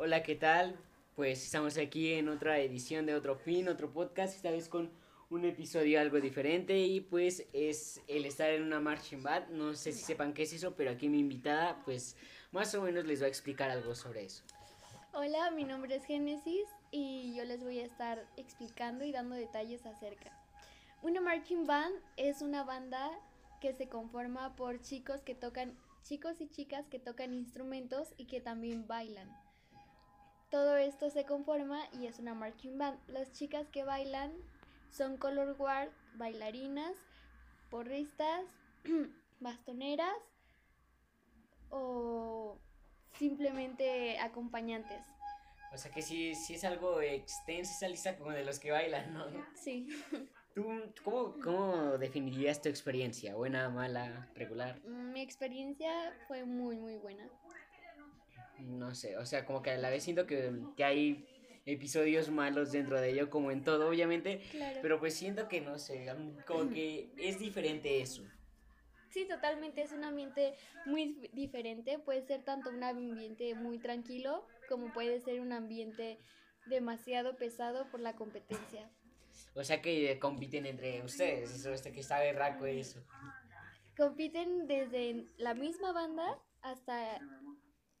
[0.00, 0.78] Hola, ¿qué tal?
[1.16, 4.92] Pues estamos aquí en otra edición de Otro Fin, otro podcast, esta vez con
[5.28, 9.50] un episodio algo diferente y pues es el estar en una marching band.
[9.50, 12.16] No sé si sepan qué es eso, pero aquí mi invitada pues
[12.52, 14.44] más o menos les va a explicar algo sobre eso.
[15.14, 19.84] Hola, mi nombre es Génesis y yo les voy a estar explicando y dando detalles
[19.84, 20.30] acerca.
[21.02, 23.10] Una marching band es una banda
[23.60, 28.40] que se conforma por chicos que tocan chicos y chicas que tocan instrumentos y que
[28.40, 29.28] también bailan.
[30.50, 32.98] Todo esto se conforma y es una marching band.
[33.08, 34.32] Las chicas que bailan
[34.90, 36.96] son color guard, bailarinas,
[37.70, 38.44] porristas,
[39.40, 40.16] bastoneras
[41.70, 42.58] o
[43.12, 45.04] simplemente acompañantes.
[45.72, 49.12] O sea que sí, sí es algo extenso esa lista como de los que bailan,
[49.12, 49.26] ¿no?
[49.54, 49.86] Sí.
[50.54, 50.64] ¿Tú
[51.04, 53.34] cómo, cómo definirías tu experiencia?
[53.34, 54.82] ¿Buena, mala, regular?
[54.84, 57.28] Mi experiencia fue muy, muy buena.
[58.60, 61.26] No sé, o sea, como que a la vez siento que, que hay
[61.66, 64.40] episodios malos dentro de ello, como en todo, obviamente.
[64.50, 64.78] Claro.
[64.82, 66.06] Pero pues siento que no sé,
[66.46, 68.22] como que es diferente eso.
[69.10, 70.54] Sí, totalmente, es un ambiente
[70.86, 71.98] muy diferente.
[71.98, 76.18] Puede ser tanto un ambiente muy tranquilo como puede ser un ambiente
[76.66, 78.90] demasiado pesado por la competencia.
[79.54, 83.02] O sea que compiten entre ustedes, eso este que está berraco eso.
[83.96, 87.18] Compiten desde la misma banda hasta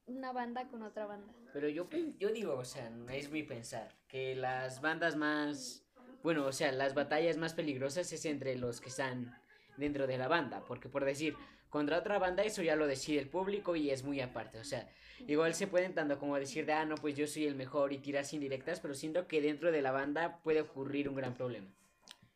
[0.08, 1.32] una banda con otra banda.
[1.52, 5.84] Pero yo, yo digo, o sea, es mi pensar, que las bandas más,
[6.22, 9.38] bueno, o sea, las batallas más peligrosas es entre los que están
[9.76, 11.36] dentro de la banda, porque por decir,
[11.68, 14.90] contra otra banda eso ya lo decide el público y es muy aparte, o sea,
[15.26, 17.98] igual se pueden tanto como decir de, ah, no, pues yo soy el mejor y
[17.98, 21.68] tirar sin directas, pero siento que dentro de la banda puede ocurrir un gran problema.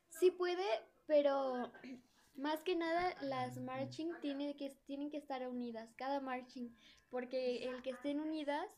[0.08, 0.64] Sí puede,
[1.06, 1.72] pero
[2.34, 6.74] más que nada las marching tienen que, tienen que estar unidas, cada marching,
[7.10, 8.68] porque el que estén unidas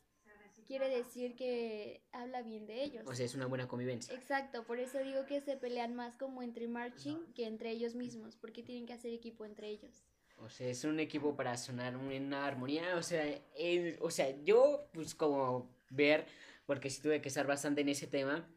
[0.66, 3.04] quiere decir que habla bien de ellos.
[3.06, 4.14] O sea, es una buena convivencia.
[4.14, 8.36] Exacto, por eso digo que se pelean más como entre marching que entre ellos mismos,
[8.36, 10.04] porque tienen que hacer equipo entre ellos.
[10.38, 12.96] O sea, es un equipo para sonar en una armonía.
[12.96, 13.24] O sea,
[13.56, 16.26] el- o sea, yo, pues, como ver,
[16.66, 18.48] porque sí tuve que estar bastante en ese tema.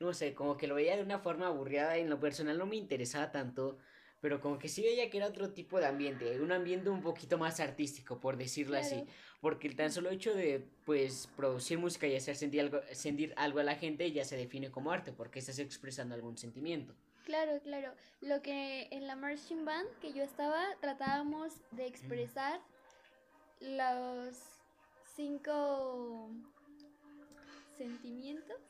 [0.00, 1.96] No sé, como que lo veía de una forma aburrida.
[1.96, 3.78] En lo personal no me interesaba tanto.
[4.22, 6.40] Pero como que sí veía que era otro tipo de ambiente.
[6.40, 9.04] Un ambiente un poquito más artístico, por decirlo así.
[9.40, 13.58] Porque el tan solo hecho de, pues, producir música y hacer sentir algo, sentir algo
[13.58, 15.12] a la gente ya se define como arte.
[15.12, 16.94] Porque estás expresando algún sentimiento.
[17.24, 17.92] Claro, claro.
[18.20, 22.60] Lo que en la marching band que yo estaba tratábamos de expresar
[23.60, 24.36] los
[25.16, 26.30] cinco
[27.76, 28.60] sentimientos.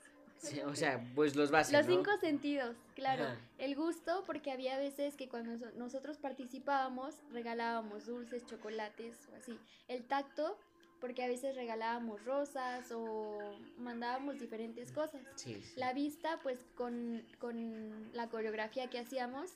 [0.42, 1.86] Sí, o sea, pues los básicos.
[1.86, 3.24] Los cinco sentidos, claro.
[3.24, 3.36] Ajá.
[3.58, 9.56] El gusto, porque había veces que cuando so- nosotros participábamos regalábamos dulces, chocolates o así.
[9.86, 10.58] El tacto,
[11.00, 13.38] porque a veces regalábamos rosas o
[13.78, 15.22] mandábamos diferentes cosas.
[15.36, 15.74] Sí, sí.
[15.76, 19.50] La vista, pues con, con la coreografía que hacíamos.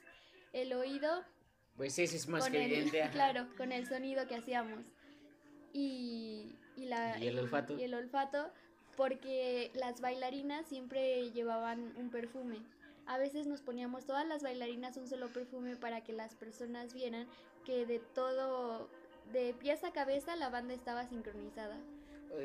[0.52, 1.24] El oído,
[1.76, 3.02] Pues ese es más con que el, evidente.
[3.02, 3.10] ajá.
[3.12, 4.84] claro, con el sonido que hacíamos.
[5.72, 7.76] Y, y, la, Y el olfato.
[7.76, 8.50] y el olfato,
[8.96, 12.58] porque las bailarinas siempre llevaban un perfume.
[13.06, 17.26] A veces nos poníamos todas las bailarinas un solo perfume para que las personas vieran
[17.64, 18.88] que de todo,
[19.32, 21.76] de pies a cabeza, la banda estaba sincronizada.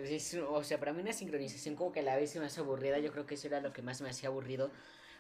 [0.04, 2.60] Es- o sea, para mí una sincronización como que a la vez se me hace
[2.60, 4.70] aburrida, yo creo que eso era lo que más me hacía aburrido.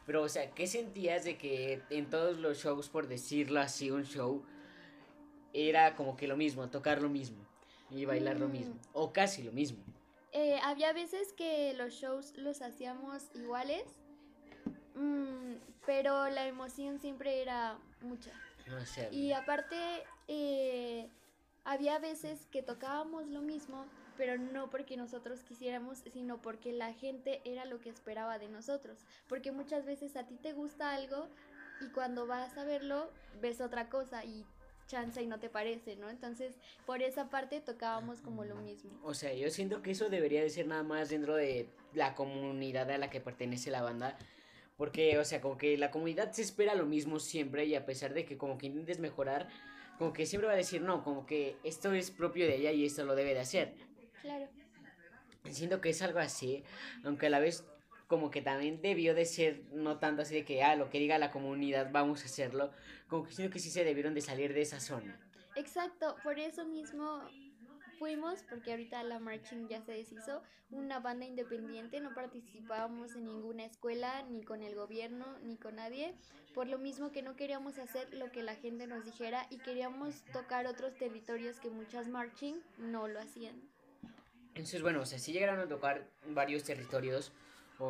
[0.05, 4.03] Pero, o sea, ¿qué sentías de que en todos los shows, por decirlo así, un
[4.05, 4.43] show,
[5.53, 7.37] era como que lo mismo, tocar lo mismo
[7.89, 8.51] y bailar lo Mm.
[8.51, 8.75] mismo?
[8.93, 9.83] O casi lo mismo.
[10.33, 13.83] Eh, había veces que los shows los hacíamos iguales,
[14.95, 15.55] mm,
[15.85, 18.31] pero la emoción siempre era mucha.
[19.11, 19.75] Y aparte,
[20.27, 21.09] eh,
[21.65, 23.85] había veces que tocábamos lo mismo,
[24.17, 28.99] pero no porque nosotros quisiéramos, sino porque la gente era lo que esperaba de nosotros.
[29.27, 31.27] Porque muchas veces a ti te gusta algo
[31.81, 33.09] y cuando vas a verlo
[33.41, 34.45] ves otra cosa y
[34.91, 36.09] chance y no te parece, ¿no?
[36.09, 38.91] Entonces, por esa parte tocábamos como lo mismo.
[39.03, 42.91] o sea, yo siento que eso debería de ser nada más dentro de la comunidad
[42.91, 44.17] a la que pertenece la banda.
[44.77, 48.13] Porque, o sea, como que la comunidad se espera lo mismo siempre y a pesar
[48.13, 49.47] de que como que intentes mejorar,
[49.97, 52.85] como que siempre va a decir, no, como que esto es propio de ella y
[52.85, 53.75] esto lo debe de hacer.
[54.21, 54.47] Claro.
[55.51, 56.63] Siento que es algo así,
[57.03, 57.63] aunque a la vez
[58.11, 61.17] como que también debió de ser no tanto así de que, ah, lo que diga
[61.17, 62.69] la comunidad, vamos a hacerlo,
[63.07, 65.17] como que siento que sí se debieron de salir de esa zona.
[65.55, 67.21] Exacto, por eso mismo
[67.99, 73.63] fuimos, porque ahorita la marching ya se deshizo, una banda independiente, no participábamos en ninguna
[73.63, 76.13] escuela, ni con el gobierno, ni con nadie,
[76.53, 80.25] por lo mismo que no queríamos hacer lo que la gente nos dijera y queríamos
[80.33, 83.55] tocar otros territorios que muchas marching no lo hacían.
[84.49, 87.31] Entonces, bueno, o sea, sí llegaron a tocar varios territorios,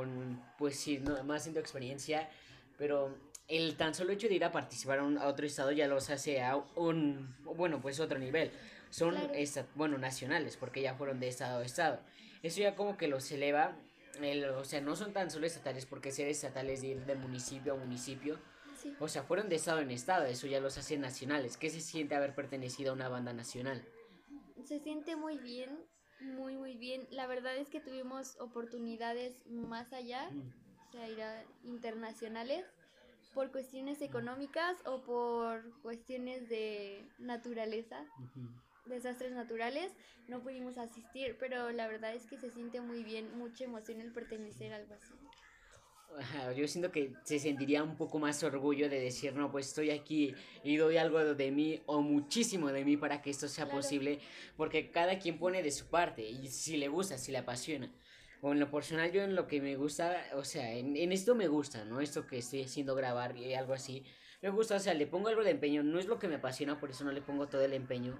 [0.01, 2.29] con, pues sí, no, más en tu experiencia,
[2.77, 3.13] pero
[3.49, 6.09] el tan solo hecho de ir a participar a, un- a otro estado ya los
[6.09, 8.51] hace a un, bueno, pues otro nivel.
[8.89, 9.33] Son, Claro.
[9.33, 11.99] esta- bueno, nacionales, porque ya fueron de estado a estado.
[12.41, 13.75] Eso ya como que los eleva,
[14.21, 17.73] el- o sea, no son tan solo estatales, porque ser estatales de ir de municipio
[17.73, 18.39] a municipio,
[18.81, 18.95] Sí.
[18.97, 21.57] o sea, fueron de estado en estado, eso ya los hace nacionales.
[21.57, 23.83] ¿Qué se siente haber pertenecido a una banda nacional?
[24.65, 25.69] Se siente muy bien,
[26.21, 27.07] muy, muy bien.
[27.11, 30.29] La verdad es que tuvimos oportunidades más allá,
[30.87, 32.65] o sea, ir a internacionales,
[33.33, 38.05] por cuestiones económicas o por cuestiones de naturaleza,
[38.85, 39.93] desastres naturales.
[40.27, 44.11] No pudimos asistir, pero la verdad es que se siente muy bien, mucha emoción el
[44.11, 45.13] pertenecer a algo así.
[46.55, 50.35] Yo siento que se sentiría un poco más orgullo de decir, no, pues estoy aquí
[50.63, 53.79] y doy algo de mí o muchísimo de mí para que esto sea Claro.
[53.79, 54.19] posible,
[54.57, 57.91] porque cada quien pone de su parte y si le gusta, si le apasiona.
[58.41, 61.35] O en lo personal, yo en lo que me gusta, o sea, en, en esto
[61.35, 62.01] me gusta, ¿no?
[62.01, 64.03] Esto que estoy haciendo grabar y algo así,
[64.41, 66.79] me gusta, o sea, le pongo algo de empeño, no es lo que me apasiona,
[66.79, 68.19] por eso no le pongo todo el empeño,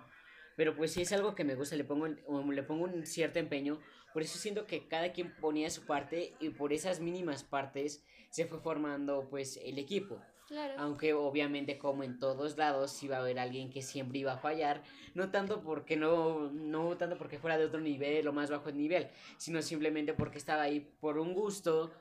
[0.55, 3.39] pero pues si es algo que me gusta, le pongo, o le pongo un cierto
[3.39, 3.79] empeño,
[4.13, 8.45] por eso siento que cada quien ponía su parte y por esas mínimas partes se
[8.45, 10.21] fue formando pues el equipo.
[10.47, 10.73] Claro.
[10.77, 14.83] Aunque obviamente como en todos lados iba a haber alguien que siempre iba a fallar,
[15.13, 18.77] no tanto porque no, no tanto porque fuera de otro nivel o más bajo el
[18.77, 21.93] nivel, sino simplemente porque estaba ahí por un gusto,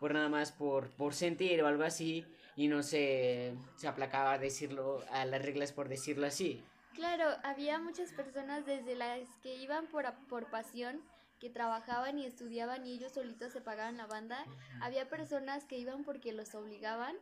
[0.00, 2.26] por nada más por, por sentir o algo así,
[2.56, 6.62] y no se, se aplacaba a decirlo a las reglas por decirlo así.
[6.94, 11.00] Claro, había muchas personas desde las que iban por, por pasión,
[11.40, 14.44] que trabajaban y estudiaban y ellos solitos se pagaban la banda.
[14.80, 17.16] Había personas que iban porque los obligaban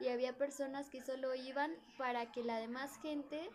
[0.00, 3.50] y había personas que solo iban para que la demás gente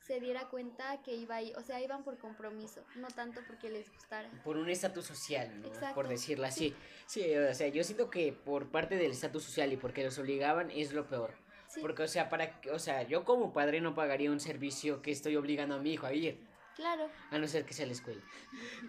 [0.00, 3.90] se diera cuenta que iba ahí, o sea, iban por compromiso, no tanto porque les
[3.90, 4.28] gustara.
[4.44, 5.94] por un estatus social, ¿no?
[5.94, 6.74] Por decirlo así.
[7.06, 10.70] Sí, o sea, yo siento que por parte del estatus social y porque los obligaban
[10.70, 11.32] es lo peor.
[11.68, 15.10] Sí, Porque, o sea, para, o sea, yo como padre no pagaría un servicio que
[15.10, 16.38] estoy obligando a mi hijo a ir,
[16.76, 18.20] claro, a no ser que sea la escuela.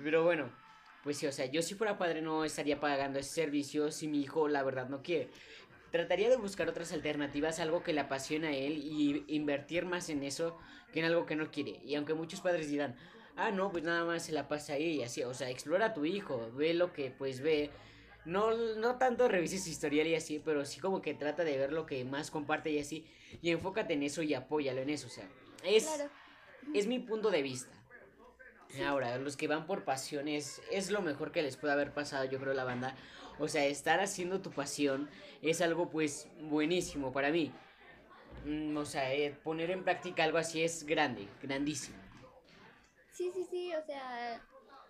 [0.04, 0.52] Pero bueno,
[1.06, 4.24] pues sí, o sea, yo si fuera padre no estaría pagando ese servicio si mi
[4.24, 5.30] hijo la verdad no quiere.
[5.92, 10.24] Trataría de buscar otras alternativas, algo que le apasiona a él y invertir más en
[10.24, 10.58] eso
[10.92, 11.80] que en algo que no quiere.
[11.86, 12.96] Y aunque muchos padres dirán,
[13.36, 15.94] ah, no, pues nada más se la pasa ahí y así, o sea, explora a
[15.94, 17.70] tu hijo, ve lo que pues ve.
[18.26, 21.72] No, no tanto revises su historial y así, pero sí como que trata de ver
[21.72, 23.06] lo que más comparte y así.
[23.44, 25.30] Y enfócate en eso y apóyalo en eso, o sea.
[25.64, 26.10] Es, claro.
[26.74, 27.85] es mi punto de vista.
[28.86, 32.26] Ahora, los que van por pasión es, es lo mejor que les puede haber pasado,
[32.26, 32.96] yo creo, la banda.
[33.40, 35.10] O sea, estar haciendo tu pasión
[35.42, 37.52] es algo, pues, buenísimo para mí.
[38.46, 41.98] Mm, o sea, eh, poner en práctica algo así es grande, grandísimo.
[43.12, 44.42] Sí, sí, sí, o sea,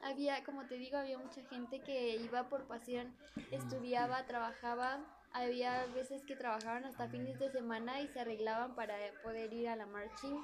[0.02, 3.16] había, como te digo, había mucha gente que iba por pasión,
[3.52, 5.00] estudiaba, trabajaba,
[5.32, 9.76] había veces que trabajaban hasta fines de semana y se arreglaban para poder ir a
[9.76, 10.44] la marching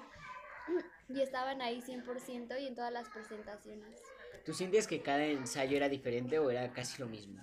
[1.09, 4.01] y estaban ahí 100% y en todas las presentaciones.
[4.45, 7.41] ¿Tú sientes que cada ensayo era diferente o era casi lo mismo?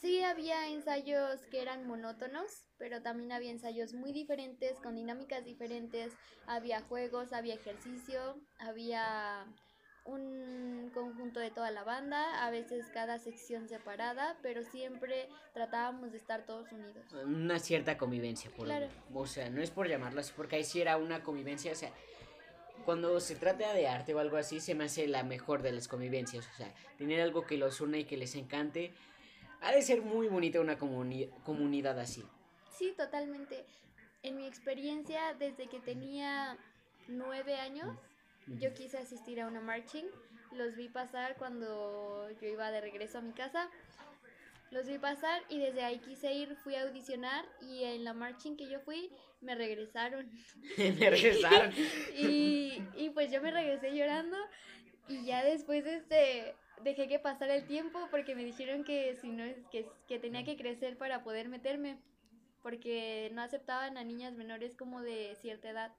[0.00, 6.12] Sí había ensayos que eran monótonos, pero también había ensayos muy diferentes, con dinámicas diferentes,
[6.46, 9.46] había juegos, había ejercicio, había
[10.04, 16.18] un conjunto de toda la banda, a veces cada sección separada, pero siempre tratábamos de
[16.18, 17.04] estar todos unidos.
[17.24, 18.88] Una cierta convivencia, por Claro.
[19.14, 21.92] O sea, no es por llamarlo así, porque ahí sí era una convivencia, o sea,
[22.84, 25.86] cuando se trata de arte o algo así, se me hace la mejor de las
[25.88, 28.92] convivencias, o sea, tener algo que los une y que les encante,
[29.60, 32.24] ha de ser muy bonita una comuni- comunidad así.
[32.76, 33.64] Sí, totalmente.
[34.24, 36.56] En mi experiencia, desde que tenía
[37.06, 37.96] nueve años,
[38.46, 40.04] yo quise asistir a una marching.
[40.52, 43.68] Los vi pasar cuando yo iba de regreso a mi casa.
[44.70, 48.56] Los vi pasar y desde ahí quise ir, fui a audicionar y en la marching
[48.56, 50.30] que yo fui me regresaron.
[50.78, 51.72] me regresaron.
[52.16, 54.36] Y, y pues yo me regresé llorando
[55.08, 59.44] y ya después este dejé que pasara el tiempo porque me dijeron que si no
[59.70, 61.98] que, que tenía que crecer para poder meterme
[62.62, 65.92] porque no aceptaban a niñas menores como de cierta edad.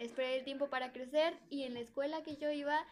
[0.00, 2.86] Esperé el tiempo para crecer y en la escuela que yo iba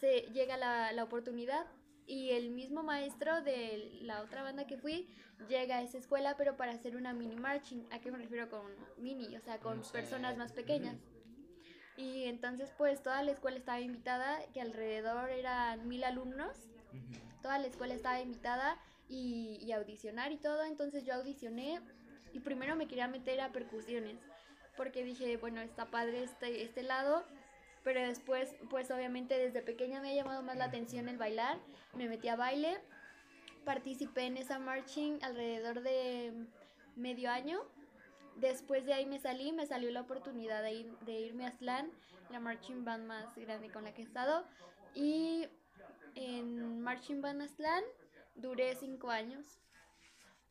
[0.00, 1.66] se llega la, la oportunidad
[2.06, 5.08] y el mismo maestro de la otra banda que fui
[5.48, 7.86] llega a esa escuela pero para hacer una mini marching.
[7.90, 8.66] ¿A qué me refiero con
[8.98, 9.34] mini?
[9.34, 10.96] O sea, con personas más pequeñas.
[11.96, 16.54] Y entonces pues toda la escuela estaba invitada, que alrededor eran mil alumnos.
[17.40, 18.78] Toda la escuela estaba invitada
[19.08, 20.64] y, y audicionar y todo.
[20.64, 21.80] Entonces yo audicioné
[22.34, 24.18] y primero me quería meter a percusiones.
[24.76, 27.24] Porque dije, bueno, está padre este, este lado.
[27.84, 31.58] pero después, pues obviamente desde pequeña me ha llamado más la atención el bailar,
[31.94, 32.78] me metí a baile,
[33.64, 36.32] participé en esa marching alrededor de
[36.96, 37.60] medio año,
[38.36, 41.90] después de ahí me salí, me salió la oportunidad de, de irme a Slan,
[42.30, 44.44] la marching band más grande con la que he estado,
[44.94, 45.48] y
[46.14, 47.82] en marching band Aslan
[48.34, 49.58] duré cinco años.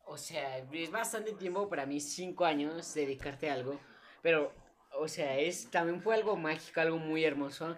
[0.04, 3.78] O sea, es bastante tiempo para mí, cinco años, dedicarte a algo.
[4.22, 4.54] Pero,
[4.98, 7.76] o sea, es también fue algo mágico, algo muy hermoso.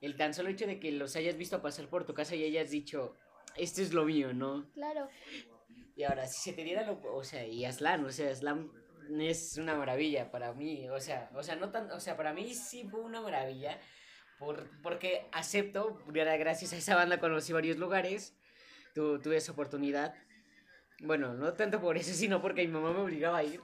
[0.00, 2.70] El tan solo hecho de que los hayas visto pasar por tu casa y hayas
[2.70, 3.16] dicho,
[3.56, 4.70] esto es lo mío, ¿no?
[4.74, 5.08] Claro.
[5.96, 8.70] Y ahora, si se te diera lo, o sea, y Aslan, o sea, Aslan
[9.18, 12.52] es una maravilla para mí, o sea, o sea, no tan, o sea, para mí
[12.52, 13.80] sí fue una maravilla,
[14.38, 18.36] por, porque acepto, gracias a esa banda conocí varios lugares,
[18.94, 20.14] tu, tuve esa oportunidad,
[21.00, 23.60] bueno, no tanto por eso, sino porque mi mamá me obligaba a ir.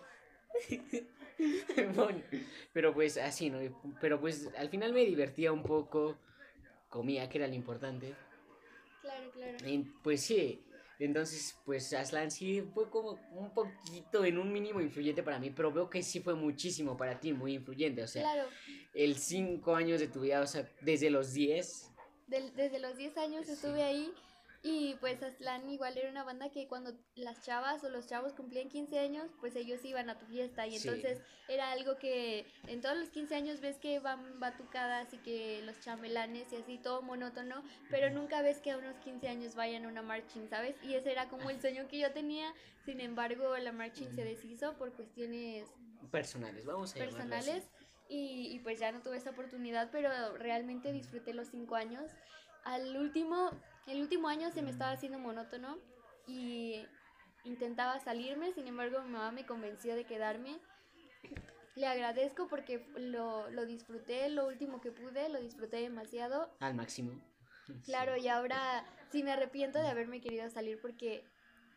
[1.95, 2.23] bueno,
[2.73, 3.59] pero pues así, ¿no?
[4.01, 6.17] Pero pues al final me divertía un poco,
[6.89, 8.15] comía, que era lo importante.
[9.01, 9.57] Claro, claro.
[9.69, 10.63] Y, pues sí,
[10.99, 15.73] entonces pues Aslan sí fue como un poquito, en un mínimo influyente para mí, pero
[15.73, 18.49] veo que sí fue muchísimo para ti, muy influyente, o sea, Claro.
[18.95, 21.89] el cinco años de tu vida, o sea, desde los 10,
[22.29, 23.53] Del- desde los 10 años Sí.
[23.53, 24.13] estuve ahí
[24.65, 28.69] y pues Aslan igual era una banda que cuando las chavas o los chavos cumplían
[28.69, 30.67] 15 años, pues ellos iban a tu fiesta.
[30.69, 30.89] Y Sí.
[30.89, 35.63] entonces era algo que en todos los 15 años ves que van batucadas y que
[35.63, 39.85] los chambelanes y así todo monótono, pero nunca ves que a unos 15 años vayan
[39.85, 40.77] a una marching, ¿sabes?
[40.85, 42.55] Y ese era como el sueño que yo tenía,
[42.85, 45.69] sin embargo la marching se deshizo por cuestiones
[46.13, 47.65] personales, vamos a personales
[48.09, 52.11] y, y pues ya no tuve esa oportunidad, pero realmente disfruté los cinco años.
[52.65, 53.51] Al último,
[53.87, 55.79] el último año se me estaba haciendo monótono
[56.27, 56.85] y
[57.45, 60.61] intentaba salirme, sin embargo mi mamá me convenció de quedarme.
[61.75, 66.51] Le agradezco porque lo, lo disfruté, lo último que pude, lo disfruté demasiado.
[66.61, 67.13] Al máximo.
[67.85, 71.25] Claro, y ahora sí me arrepiento de haberme querido salir porque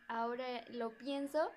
[0.08, 1.50] ahora lo pienso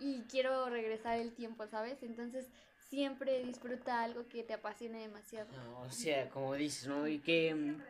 [0.00, 2.02] y quiero regresar el tiempo, ¿sabes?
[2.02, 2.48] Entonces
[2.88, 5.52] siempre disfruta algo que te apasione demasiado.
[5.52, 7.06] No, o sea, como dices, ¿no?
[7.06, 7.82] Y que, mm,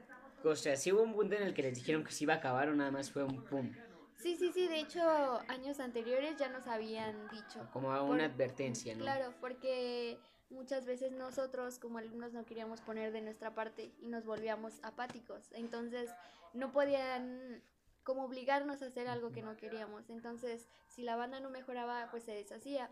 [0.45, 2.37] o sea, sí hubo un punto en el que les dijeron que se iba a
[2.37, 3.73] acabar o nada más fue un pum,
[4.19, 5.01] Sí, sí, sí, de hecho
[5.49, 7.69] años anteriores ya nos habían dicho.
[7.73, 9.03] como una Por- advertencia, ¿no?
[9.03, 14.25] Claro, porque muchas veces nosotros como alumnos no queríamos poner de nuestra parte y nos
[14.25, 15.53] volvíamos apáticos.
[15.53, 16.11] Entonces
[16.55, 17.63] no podían
[18.05, 20.09] como obligarnos a hacer algo que no queríamos.
[20.09, 22.91] Entonces si la banda no mejoraba, pues se deshacía.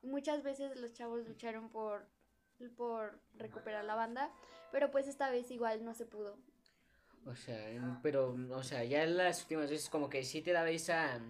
[0.00, 2.06] Y muchas veces los chavos lucharon por,
[2.76, 4.32] por recuperar la banda,
[4.72, 6.38] pero pues esta vez igual no se pudo.
[7.26, 10.70] O sea, en- pero, o sea, ya las últimas veces como que sí te daba
[10.70, 11.20] esa,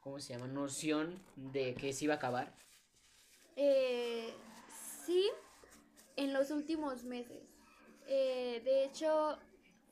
[0.00, 0.46] ¿cómo se llama?
[0.48, 2.54] Noción de que se iba a acabar.
[3.56, 4.32] Eh,
[5.04, 5.28] sí,
[6.16, 7.42] en los últimos meses.
[8.06, 9.38] Eh, de hecho,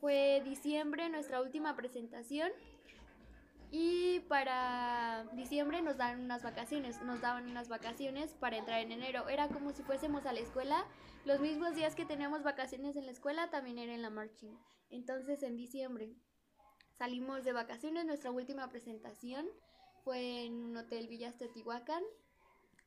[0.00, 2.50] fue diciembre nuestra última presentación
[3.70, 9.28] y para diciembre nos dan unas vacaciones, nos daban unas vacaciones para entrar en enero.
[9.28, 10.86] Era como si fuésemos a la escuela.
[11.24, 14.56] Los mismos días que teníamos vacaciones en la escuela también era en la marching.
[14.90, 16.14] Entonces en diciembre
[16.92, 19.46] salimos de vacaciones, nuestra última presentación
[20.04, 22.02] fue en un hotel Villas Teotihuacán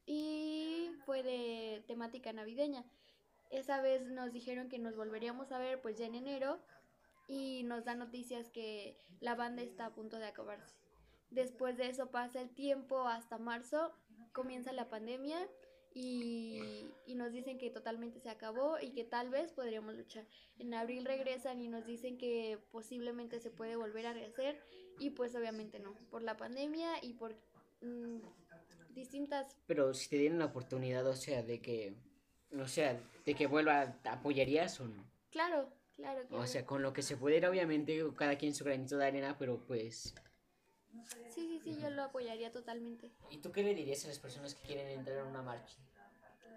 [0.05, 2.85] y fue de temática navideña.
[3.51, 6.59] Esa vez nos dijeron que nos volveríamos a ver pues ya en enero
[7.29, 10.75] y nos dan noticias que la banda está a punto de acabarse.
[11.29, 13.93] Después de eso pasa el tiempo hasta marzo,
[14.33, 15.47] comienza la pandemia
[15.93, 20.25] y, y nos dicen que totalmente se acabó y que tal vez podríamos luchar.
[20.57, 24.59] En abril regresan y nos dicen que posiblemente se puede volver a rehacer
[24.97, 27.35] y pues obviamente no, por la pandemia y por
[27.81, 28.21] mm,
[28.93, 31.93] distintas Pero si te dieran la oportunidad, o sea, de que,
[32.59, 35.05] o sea, de que vuelva, ¿te ¿apoyarías o no?
[35.29, 36.47] Claro, claro, O claro.
[36.47, 40.15] sea, con lo que se pudiera, obviamente, cada quien su granito de arena, pero pues...
[41.05, 43.11] sí, sí, sí, yo lo apoyaría totalmente.
[43.29, 45.77] ¿Y tú qué le dirías a las personas que quieren entrar a una marcha?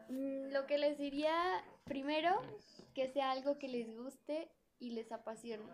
[0.08, 2.40] Mm, Lo que les diría primero,
[2.94, 5.64] que sea algo que les guste y les apasione.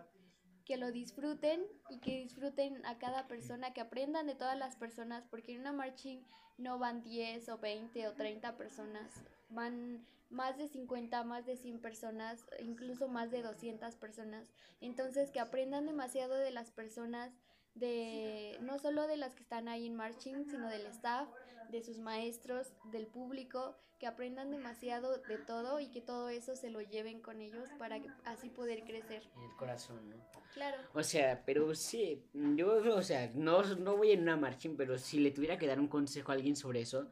[0.65, 5.25] Que lo disfruten y que disfruten a cada persona, que aprendan de todas las personas,
[5.29, 6.23] porque en una marching
[6.57, 11.79] no van 10 o 20 o 30 personas, van más de 50, más de 100
[11.79, 14.51] personas, incluso más de 200 personas.
[14.79, 17.33] Entonces, que aprendan demasiado de las personas,
[17.75, 21.29] de no solo de las que están ahí en marching, sino del staff,
[21.69, 26.69] de sus maestros, del público, que aprendan demasiado de todo y que todo eso se
[26.69, 29.29] lo lleven con ellos para que- así poder crecer.
[29.35, 30.15] En el corazón, ¿no?
[30.53, 30.77] Claro.
[30.93, 35.19] O sea, pero sí, yo, o sea, no, no voy en una marching, pero si
[35.19, 37.11] le tuviera que dar un consejo a alguien sobre eso,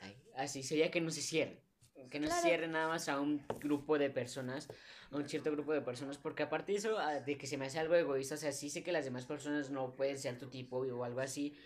[0.00, 1.65] ay, así sería que no se cierre.
[2.08, 2.42] Que no Claro.
[2.42, 4.68] se cierre nada más a un grupo de personas,
[5.10, 7.66] a un cierto grupo de personas, porque aparte de eso, ah, de que se me
[7.66, 10.48] hace algo egoísta, o sea, sí sé que las demás personas no pueden ser tu
[10.48, 11.56] tipo o algo así,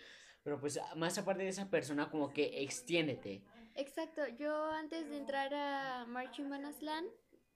[0.43, 3.43] pero pues más aparte de esa persona, como que extiéndete.
[3.75, 7.05] Exacto, yo antes de entrar a Marching Band Aslan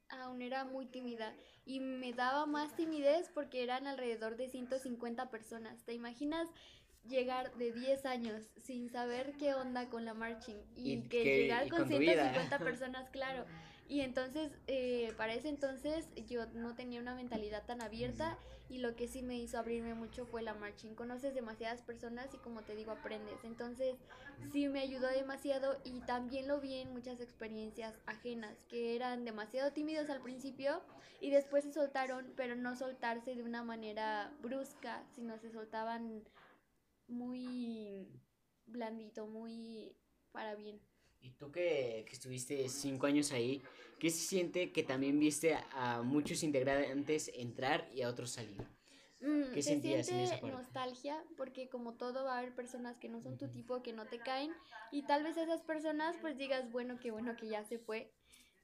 [0.10, 5.84] aún era muy tímida y me daba más timidez porque eran alrededor de 150 personas.
[5.84, 6.48] ¿Te imaginas
[7.08, 11.42] llegar de 10 años sin saber qué onda con la marching y, Y que, que-
[11.44, 12.60] llegar y con, con tu 150 vida.
[12.64, 13.46] personas, claro?
[13.88, 18.96] Y entonces, eh, para ese entonces yo no tenía una mentalidad tan abierta y lo
[18.96, 20.96] que sí me hizo abrirme mucho fue la marching.
[20.96, 23.44] Conoces demasiadas personas y como te digo, aprendes.
[23.44, 23.96] Entonces,
[24.52, 29.72] sí me ayudó demasiado y también lo vi en muchas experiencias ajenas que eran demasiado
[29.72, 30.82] tímidos al principio
[31.22, 36.24] y después se soltaron, pero no soltarse de una manera brusca, sino se soltaban
[37.08, 38.08] muy
[38.66, 39.96] blandito, muy
[40.32, 40.82] para bien.
[41.22, 43.64] Y tú que, que estuviste cinco años ahí,
[44.00, 48.62] ¿qué se siente que también viste a, muchos integrantes entrar y a otros salir?
[49.22, 50.56] Mm, ¿Qué se sentías en esa siente parte?
[50.56, 54.06] nostalgia porque como todo va a haber personas que no son tu tipo, que no
[54.06, 54.54] te caen
[54.92, 58.14] y tal vez esas personas pues digas, bueno, qué bueno que ya se fue.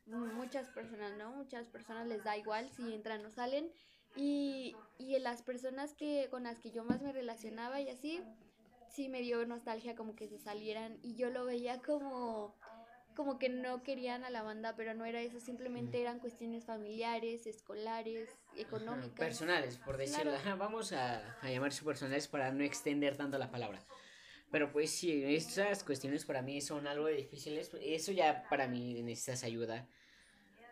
[0.06, 1.32] Muchas personas, ¿no?
[1.32, 3.72] Muchas personas les da igual si entran o salen
[4.16, 8.22] y, y en las personas que con las que yo más me relacionaba y así,
[8.90, 12.56] sí me dio nostalgia como que se salieran y yo lo veía como
[13.16, 17.46] como que no querían a la banda, pero no era eso, simplemente eran cuestiones familiares,
[17.46, 19.20] escolares, económicas.
[19.20, 20.32] Personales, por decirlo.
[20.42, 20.58] Claro.
[20.58, 23.86] Vamos a, a llamarse personales para no extender tanto la palabra.
[24.50, 27.72] Pero pues sí, estas cuestiones para mí son algo difíciles.
[27.82, 29.88] Eso ya para mí necesitas ayuda.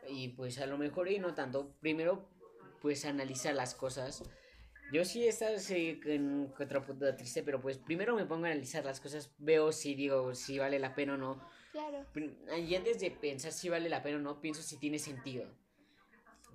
[0.07, 1.75] Y pues a lo mejor y no tanto.
[1.79, 2.27] Primero,
[2.81, 4.23] pues analizar las cosas.
[4.91, 8.49] Yo sí he estado sí, en otro punto triste, pero pues primero me pongo a
[8.49, 9.31] analizar las cosas.
[9.37, 11.47] Veo si digo si vale la pena o no.
[11.71, 12.05] Claro.
[12.57, 15.45] Y antes de pensar si vale la pena o no, pienso si tiene sentido.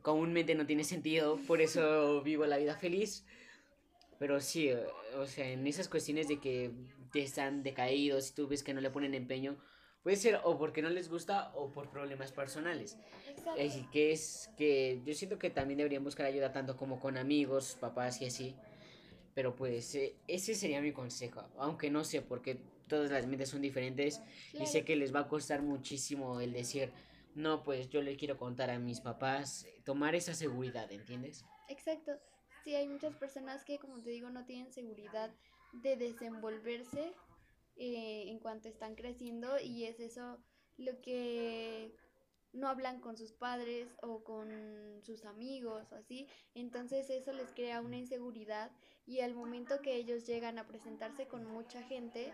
[0.02, 3.24] Comúnmente no tiene sentido, por eso vivo la vida feliz.
[4.18, 4.70] Pero sí,
[5.16, 6.72] o sea, en esas cuestiones de que
[7.12, 9.56] te están decaídos y tú ves que no le ponen empeño,
[10.02, 12.98] puede ser o porque no les gusta o por problemas personales.
[13.52, 17.76] Así que es que yo siento que también deberían buscar ayuda tanto como con amigos,
[17.80, 18.56] papás y así.
[19.34, 23.62] Pero pues eh, ese sería mi consejo, aunque no sé, porque todas las mentes son
[23.62, 26.92] diferentes y sé que les va a costar muchísimo el decir,
[27.34, 31.44] no, pues yo le quiero contar a mis papás, tomar esa seguridad, ¿entiendes?
[31.68, 32.12] Exacto.
[32.62, 35.34] Sí, hay muchas personas que, como te digo, no tienen seguridad
[35.72, 37.12] de desenvolverse
[37.76, 40.38] eh, en cuanto están creciendo y es eso
[40.76, 41.92] lo que
[42.54, 46.28] no hablan con sus padres o con sus amigos o así.
[46.54, 48.70] Entonces eso les crea una inseguridad
[49.06, 52.32] y al momento que ellos llegan a presentarse con mucha gente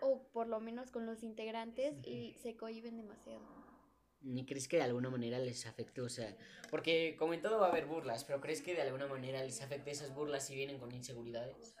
[0.00, 3.42] o por lo menos con los integrantes y se cohiben demasiado.
[4.20, 6.00] ¿Y crees que de alguna manera les afecte?
[6.00, 6.34] O sea,
[6.70, 9.60] porque como en todo va a haber burlas, pero ¿crees que de alguna manera les
[9.60, 11.74] afecte esas burlas si vienen con inseguridades?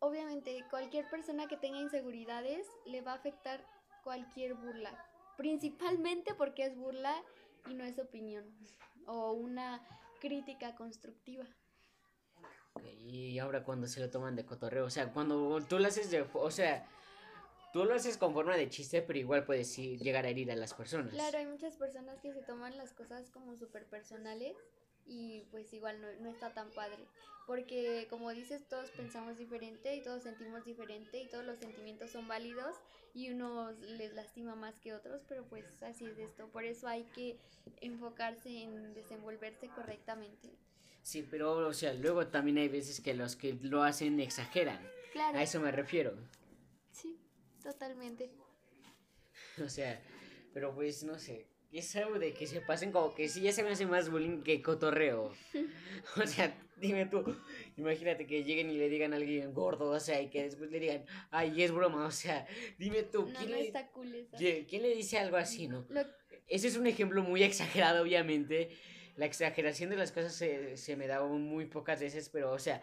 [0.00, 3.66] Obviamente, cualquier persona que tenga inseguridades le va a afectar
[4.04, 4.96] cualquier burla,
[5.38, 7.14] principalmente porque es burla
[7.70, 8.44] y no es opinión
[9.06, 9.80] o una
[10.20, 11.46] crítica constructiva.
[12.98, 16.26] Y ahora cuando se lo toman de cotorreo, o sea, cuando tú lo haces de...
[16.34, 16.86] O sea,
[17.72, 20.74] tú lo haces con forma de chiste, pero igual puedes llegar a herir a las
[20.74, 21.12] personas.
[21.12, 24.56] Claro, hay muchas personas que se toman las cosas como súper personales
[25.08, 26.98] y pues igual no, no está tan padre.
[27.46, 32.28] Porque como dices, todos pensamos diferente y todos sentimos diferente y todos los sentimientos son
[32.28, 32.76] válidos
[33.14, 36.48] y unos les lastima más que otros, pero pues así es esto.
[36.48, 37.38] Por eso hay que
[37.80, 40.50] enfocarse en desenvolverse correctamente.
[41.02, 44.78] Sí, pero, o sea, luego también hay veces que los que lo hacen exageran.
[45.12, 46.12] Claro, A eso me refiero.
[46.92, 47.18] sí,
[47.62, 48.30] totalmente.
[49.64, 50.00] O sea,
[50.52, 51.46] pero pues no sé.
[51.72, 54.42] Es algo de que se pasen como que sí ya se me hace más bullying
[54.42, 55.32] que cotorreo.
[56.22, 57.24] O sea, dime tú,
[57.76, 60.78] imagínate que lleguen y le digan a alguien gordo, o sea, y que después le
[60.80, 62.46] digan, ay, es broma, o sea,
[62.78, 64.36] dime tú, No, ¿quién, no le, está cool eso.
[64.36, 65.86] ¿quién- quién le dice algo así, no?
[65.90, 66.06] Lo-
[66.46, 68.70] Ese es un ejemplo muy exagerado, obviamente.
[69.16, 72.80] La exageración de las cosas se, se me da muy pocas veces, pero, o sea,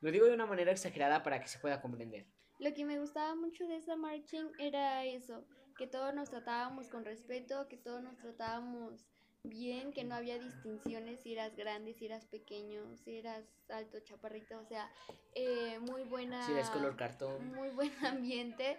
[0.00, 2.26] lo digo de una manera exagerada para que se pueda comprender.
[2.58, 5.46] Lo que me gustaba mucho de esa marching era eso,
[5.78, 9.06] que todos nos tratábamos con respeto, que todos nos tratábamos
[9.44, 14.58] bien, que no había distinciones si eras grande, si eras pequeño, si eras alto, chaparrito,
[14.58, 14.90] o sea,
[15.34, 17.54] eh, muy buena, Si es color cartón.
[17.54, 18.78] muy buen ambiente,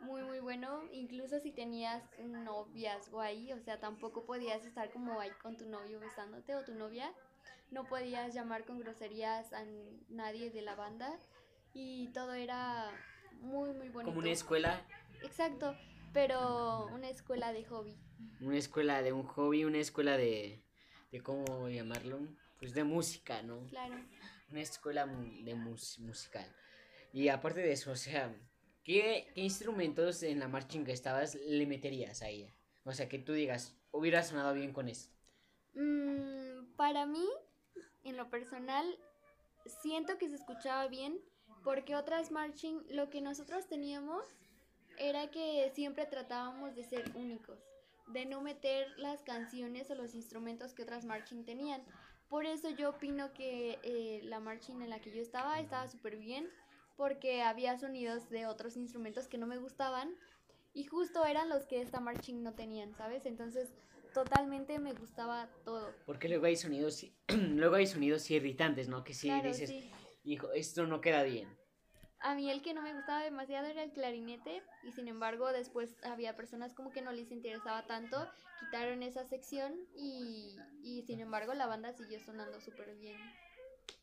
[0.00, 5.30] muy muy bueno, incluso si tenías noviazgo ahí, o sea, tampoco podías estar como ahí
[5.42, 7.12] con tu novio besándote o tu novia,
[7.70, 9.62] no podías llamar con groserías a
[10.08, 11.14] nadie de la banda
[11.74, 12.90] y todo era
[13.40, 14.10] muy muy bonito.
[14.10, 14.82] Como una escuela.
[15.22, 15.76] Exacto,
[16.12, 17.96] pero una escuela de hobby.
[18.40, 20.64] Una escuela de un hobby, una escuela de,
[21.10, 22.18] de ¿cómo llamarlo?
[22.58, 23.66] Pues de música, ¿no?
[23.66, 23.94] Claro.
[24.50, 26.46] Una escuela de mus- musical.
[27.12, 28.34] Y aparte de eso, o sea,
[28.84, 32.54] ¿qué, qué instrumentos en la marching que estabas le meterías a ella?
[32.84, 35.10] O sea, que tú digas, hubiera sonado bien con eso.
[35.74, 37.26] Mm, para mí,
[38.04, 38.98] en lo personal,
[39.82, 41.20] siento que se escuchaba bien
[41.64, 44.24] porque otras marching, lo que nosotros teníamos
[44.98, 47.58] era que siempre tratábamos de ser únicos,
[48.08, 51.82] de no meter las canciones o los instrumentos que otras marching tenían.
[52.28, 56.16] Por eso yo opino que eh, la marching en la que yo estaba estaba súper
[56.16, 56.48] bien
[56.96, 60.14] porque había sonidos de otros instrumentos que no me gustaban
[60.74, 63.24] y justo eran los que esta marching no tenían, ¿sabes?
[63.24, 63.72] Entonces
[64.12, 65.94] totalmente me gustaba todo.
[66.06, 69.04] Porque luego hay sonidos, luego hay sonidos irritantes, ¿no?
[69.04, 69.90] Que sí Claro, dices, sí.
[70.24, 71.57] hijo, esto no queda bien.
[72.20, 75.96] A mí el que no me gustaba demasiado era el clarinete y sin embargo después
[76.02, 78.28] había personas como que no les interesaba tanto,
[78.58, 83.18] quitaron esa sección y, y sin embargo la banda siguió sonando súper bien.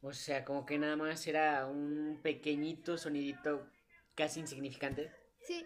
[0.02, 3.68] O sea, como que nada más era un pequeñito sonidito
[4.16, 5.12] casi insignificante.
[5.42, 5.66] Sí,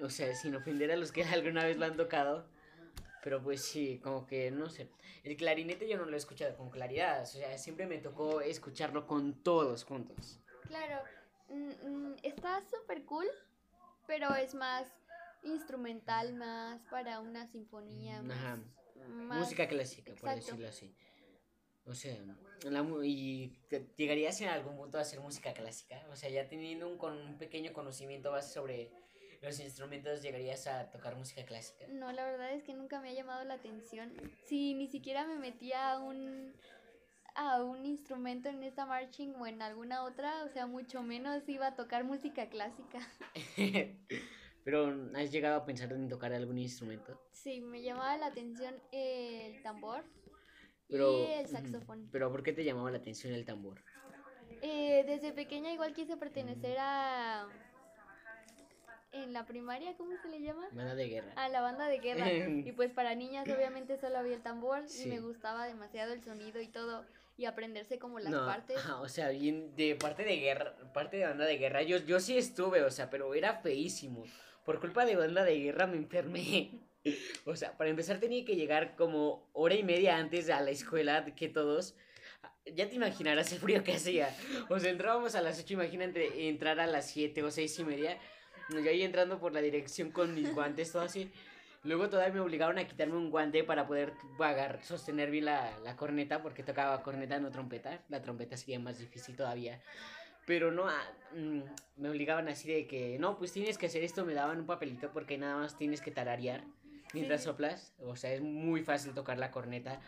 [0.00, 2.46] O sea, sin ofender a los que alguna vez lo han tocado.
[3.22, 4.88] Pero pues sí, como que no sé.
[5.24, 7.22] El clarinete yo no lo he escuchado con claridad.
[7.22, 10.38] O sea, siempre me tocó escucharlo con todos juntos.
[10.68, 11.02] Claro,
[11.48, 13.26] mm, mm, está súper cool,
[14.06, 14.86] pero es más
[15.42, 18.36] instrumental, más para una sinfonía, más...
[18.38, 18.58] Ajá.
[19.08, 20.94] más- Música clásica, por decirlo así.
[21.86, 22.16] O sea,
[22.64, 26.04] la y te- llegarías en algún punto a hacer música clásica.
[26.10, 28.90] O sea, ya teniendo un, con un pequeño conocimiento base sobre
[29.40, 31.86] los instrumentos, llegarías a tocar música clásica.
[31.88, 34.12] No, la verdad es que nunca me ha llamado la atención.
[34.44, 36.52] Si ni siquiera me metía a un
[37.38, 41.68] a un instrumento en esta marching o en alguna otra, o sea, mucho menos iba
[41.68, 42.98] a tocar música clásica.
[44.64, 47.18] Pero, ¿has llegado a pensar en tocar algún instrumento?
[47.30, 50.04] Sí, me llamaba la atención el tambor
[50.88, 52.08] Pero, y el saxofón.
[52.10, 53.84] Pero, ¿por qué te llamaba la atención el tambor?
[54.60, 57.46] Eh, desde pequeña igual quise pertenecer a
[59.12, 60.66] en la primaria, ¿cómo se le llama?
[60.72, 61.32] Banda de guerra.
[61.36, 62.26] A la banda de guerra.
[62.68, 65.04] y pues para niñas obviamente solo había el tambor Sí.
[65.04, 67.06] y me gustaba demasiado el sonido y todo
[67.38, 68.76] y aprenderse como las no, partes.
[68.76, 72.18] ajá, o sea, bien de parte de guerra, parte de banda de guerra, yo, yo
[72.18, 74.24] sí estuve, o sea, pero era feísimo.
[74.64, 76.72] Por culpa de banda de guerra me enfermé.
[77.46, 81.24] O sea, para empezar tenía que llegar como hora y media antes a la escuela
[81.24, 81.94] que todos.
[82.66, 84.36] Ya te imaginarás el frío que hacía.
[84.68, 88.18] O sea, entrábamos a las 8, imagínate entrar a las 7 o seis y media.
[88.68, 91.32] Yo ahí entrando por la dirección con mis guantes, todo así.
[91.84, 95.96] Luego todavía me obligaron a quitarme un guante para poder agar- sostener bien la, la
[95.96, 98.02] corneta, porque tocaba corneta, no trompeta.
[98.08, 99.80] La trompeta sería más difícil todavía.
[100.46, 101.02] Pero no, ah,
[101.36, 101.60] mm,
[101.96, 105.10] me obligaban así de que, no, pues tienes que hacer esto, me daban un papelito
[105.12, 106.64] porque nada más tienes que tararear
[107.12, 107.46] mientras Sí.
[107.46, 107.94] soplas.
[108.00, 110.00] O sea, es muy fácil tocar la corneta.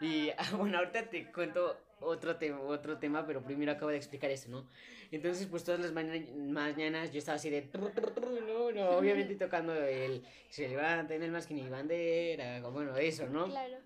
[0.00, 4.30] Y ah, bueno, ahorita te cuento otro, tema otro tema, pero primero acabo de explicar
[4.30, 4.68] esto, ¿no?
[5.10, 7.62] Entonces, pues todas las maña- mañanas yo estaba así de...
[7.62, 10.22] tru, tru, tru, No, no, obviamente tocando el...
[10.50, 13.46] Se levanta en el más que ni bandera, bueno, eso, ¿no?
[13.46, 13.76] Claro.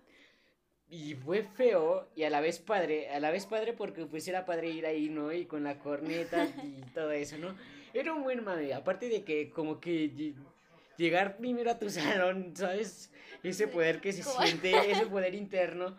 [0.89, 4.45] Y fue feo y a la vez padre, a la vez padre porque pues era
[4.45, 5.31] padre ir ahí, ¿no?
[5.31, 7.55] Y con la corneta y todo eso, ¿no?
[7.93, 10.35] Era un buen mame, aparte de que como que lle-
[10.97, 13.11] llegar primero a tu salón, ¿sabes?
[13.43, 15.97] Ese poder que se siente, ese poder interno.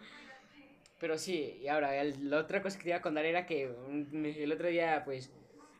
[0.98, 3.68] Pero sí, y ahora, el- la otra cosa que te iba a contar era que
[3.68, 5.30] mm, el otro día, pues,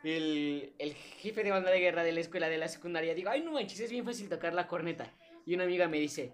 [0.03, 3.43] el, el jefe de banda de guerra de la escuela de la secundaria, digo, ay,
[3.43, 5.13] no manches, es bien fácil tocar la corneta.
[5.47, 6.33] Y una amiga me dice,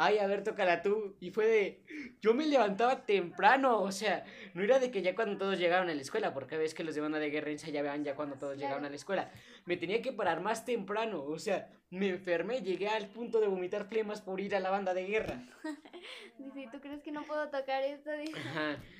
[0.00, 1.14] ay, a ver, tócala tú.
[1.20, 1.82] Y fue de,
[2.22, 5.94] yo me levantaba temprano, o sea, no era de que ya cuando todos llegaron a
[5.94, 8.86] la escuela, porque ves que los de banda de guerra ensayaban ya cuando todos llegaron
[8.86, 9.30] a la escuela.
[9.66, 13.84] Me tenía que parar más temprano, o sea, me enfermé, llegué al punto de vomitar
[13.84, 15.42] flemas por ir a la banda de guerra.
[16.38, 18.10] Dice, ¿tú crees que no puedo tocar esto?
[18.12, 18.76] Dice, Ajá.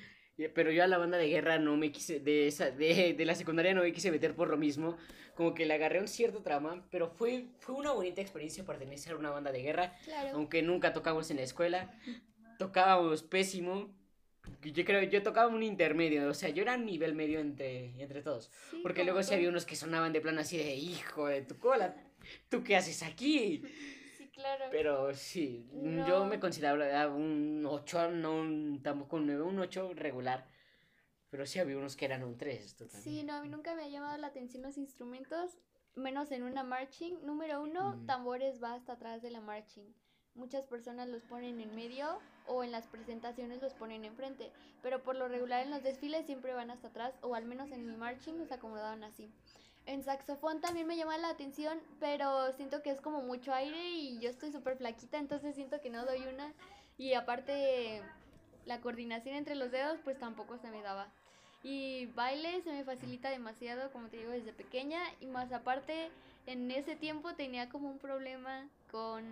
[0.53, 3.35] Pero yo a la banda de guerra no me quise, de, esa, de, de la
[3.35, 4.97] secundaria no me quise meter por lo mismo.
[5.35, 9.17] Como que le agarré un cierto trama, pero fue, fue una bonita experiencia pertenecer a
[9.17, 9.95] una banda de guerra.
[10.03, 10.31] claro.
[10.33, 11.93] Aunque nunca tocamos en la escuela,
[12.57, 13.89] tocábamos pésimo.
[14.63, 18.21] Yo creo, yo tocaba un intermedio, o sea, yo era un nivel medio entre, entre
[18.21, 18.51] todos.
[18.71, 21.57] Sí, Porque luego sí había unos que sonaban de plano así de, hijo de tu
[21.57, 21.95] cola,
[22.49, 23.63] ¿tú qué haces aquí?
[24.33, 24.65] Claro.
[24.71, 26.07] Pero sí, No.
[26.07, 30.47] yo me consideraba un 8, no un, tampoco un 9, un 8 regular.
[31.29, 32.75] Pero sí había unos que eran un 3.
[32.89, 35.57] Sí, no, a mí nunca me ha llamado la atención los instrumentos,
[35.95, 37.15] menos en una marching.
[37.25, 39.93] Número uno, tambores va hasta atrás de la marching.
[40.33, 45.15] Muchas personas los ponen en medio o en las presentaciones los ponen enfrente, pero por
[45.17, 48.37] lo regular en los desfiles siempre van hasta atrás, o al menos en mi marching
[48.37, 49.29] los acomodaban así.
[49.91, 54.19] En saxofón también me llama la atención, pero siento que es como mucho aire y
[54.19, 56.53] yo estoy súper flaquita, entonces siento que no doy una.
[56.97, 58.01] Y aparte,
[58.65, 61.09] la coordinación entre los dedos, pues tampoco se me daba.
[61.61, 65.01] Y baile se me facilita demasiado, como te digo, desde pequeña.
[65.19, 66.09] Y más aparte,
[66.45, 69.23] en ese tiempo tenía como un problema con...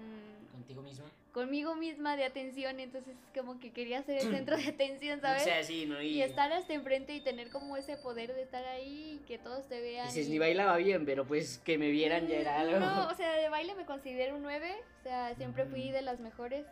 [0.52, 1.06] ¿Contigo misma?
[1.34, 5.44] Conmigo misma de atención, entonces como que quería ser el centro de atención, ¿sabes?
[5.44, 6.02] O sea, sí, ¿no?
[6.02, 9.68] Y, estar hasta enfrente y tener como ese poder de estar ahí y que todos
[9.68, 10.08] te vean.
[10.08, 10.32] Dices, y...
[10.32, 12.80] ni bailaba bien, pero pues que me vieran ya era algo.
[12.80, 16.20] No, o sea, de baile me considero un 9, o sea, siempre fui de las
[16.20, 16.66] mejores,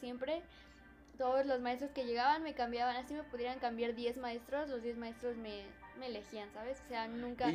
[0.00, 0.42] siempre
[1.18, 4.96] todos los maestros que llegaban me cambiaban, así me pudieran cambiar 10 maestros, los 10
[4.96, 5.64] maestros me,
[5.98, 6.80] me, elegían, ¿sabes?
[6.86, 7.52] O sea, nunca...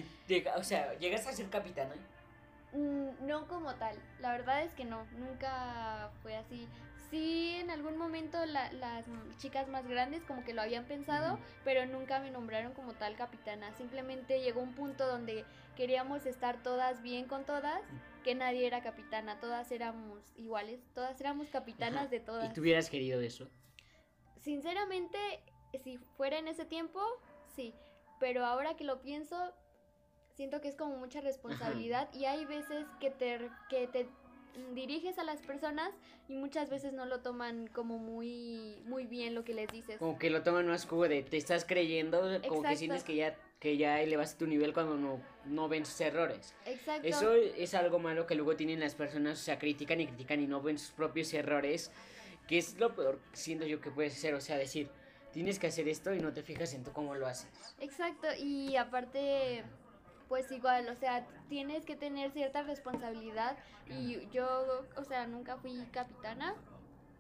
[0.58, 1.95] o sea, ¿llegas a ser capitana?
[1.95, 2.12] Mm,
[2.73, 6.67] no como tal, la verdad es que no, nunca fue así.
[7.09, 9.05] Sí, en algún momento las
[9.38, 13.71] chicas más grandes como que lo habían pensado, pero nunca me nombraron como tal capitana.
[13.73, 17.81] Simplemente llegó un punto donde queríamos estar todas bien con todas
[18.23, 22.49] que nadie era capitana, todas éramos iguales, todas éramos capitanas de todas.
[22.49, 23.47] ¿Y tú hubieras querido eso?
[24.39, 25.17] Sinceramente,
[25.83, 26.99] si fuera en ese tiempo,
[27.55, 27.75] sí,
[28.19, 29.53] pero ahora que lo pienso,
[30.34, 34.08] siento que es como mucha responsabilidad y hay veces que te, que te
[34.74, 35.91] diriges a las personas
[36.28, 39.98] y muchas veces no lo toman como muy muy bien lo que les dices.
[39.98, 43.36] Como que lo toman más como de te estás creyendo, como que sientes que ya
[43.63, 46.54] que ya elevaste tu nivel cuando no, no ven sus errores.
[46.65, 47.08] Exacto.
[47.08, 50.48] Eso es algo malo que luego tienen las personas, o sea, critican y critican y
[50.48, 51.89] no ven sus propios errores,
[52.46, 54.89] que es lo peor, siento yo que puede ser, o sea, decir,
[55.32, 57.50] tienes que hacer esto y no te fijas en tú cómo lo haces.
[57.80, 59.63] Exacto, y aparte,
[60.34, 63.56] pues igual, o sea, tienes que tener cierta responsabilidad.
[63.88, 66.56] Y yo, o sea, nunca fui capitana,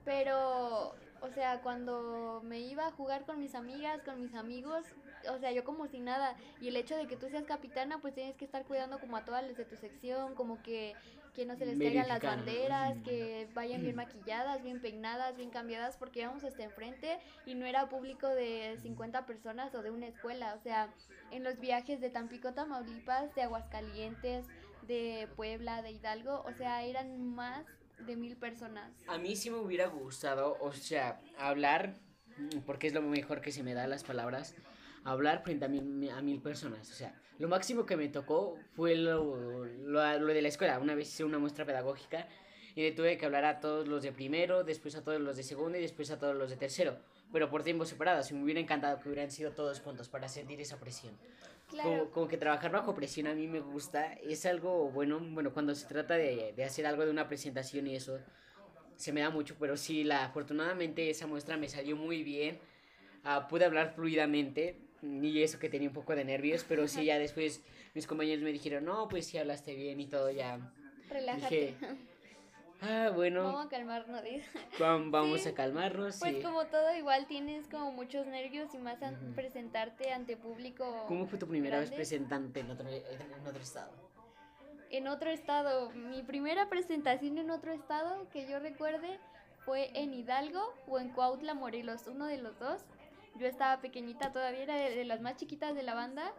[0.03, 4.83] pero, o sea, cuando me iba a jugar con mis amigas, con mis amigos,
[5.29, 6.35] o sea, yo como si nada.
[6.61, 9.25] Y el hecho de que tú seas capitana, pues tienes que estar cuidando como a
[9.25, 10.95] todas las de tu sección, como que,
[11.33, 15.97] que no se les caigan las banderas, que vayan bien maquilladas, bien peinadas, bien cambiadas,
[15.97, 20.55] porque íbamos hasta enfrente y no era público de 50 personas o de una escuela.
[20.55, 20.93] O sea,
[21.31, 24.45] en los viajes de Tampico, Tamaulipas, de Aguascalientes,
[24.87, 27.65] de Puebla, de Hidalgo, o sea, eran más
[28.05, 28.91] de mil personas.
[29.07, 31.95] A mí sí me hubiera gustado, o sea, hablar,
[32.65, 34.55] porque es lo mejor que se me da las palabras
[35.03, 36.89] hablar frente a mil, a mil personas.
[36.89, 40.79] O sea, lo máximo que me tocó fue lo, lo, de la escuela.
[40.79, 42.27] Una vez hice una muestra pedagógica
[42.75, 45.43] y le tuve que hablar a todos los de primero, después a todos los de
[45.43, 46.97] segundo y después a todos los de tercero.
[47.31, 48.29] Pero por tiempos separados.
[48.31, 51.17] Y me hubiera encantado que hubieran sido todos juntos para sentir esa presión.
[51.69, 52.11] Claro.
[52.11, 54.13] Como, que trabajar bajo presión a mí me gusta.
[54.13, 57.95] Es algo bueno, bueno, cuando se trata de, de hacer algo de una presentación y
[57.95, 58.19] eso,
[58.95, 59.55] se me da mucho.
[59.59, 62.59] Pero sí, la, afortunadamente esa muestra me salió muy bien.
[63.25, 67.19] Uh, pude hablar fluidamente y eso que tenía un poco de nervios, pero sí, ya
[67.19, 67.61] después
[67.93, 70.59] mis compañeros me dijeron, no, pues sí hablaste bien y todo, ya.
[71.09, 71.75] Relájate.
[72.81, 73.43] ah, bueno.
[73.43, 74.21] Vamos a calmarnos.
[74.79, 76.17] Vamos, a calmarnos.
[76.19, 81.05] Pues como todo, igual tienes como muchos nervios y más a presentarte ante público.
[81.07, 83.91] ¿Cómo fue tu primera vez presentante en otro, en otro estado?
[84.89, 85.89] En otro estado.
[85.91, 89.19] Mi primera presentación en otro estado que yo recuerde
[89.65, 92.85] fue en Hidalgo o en Cuautla, Morelos, uno de los dos.
[93.35, 96.31] Yo estaba pequeñita todavía, era de, las más chiquitas de la banda.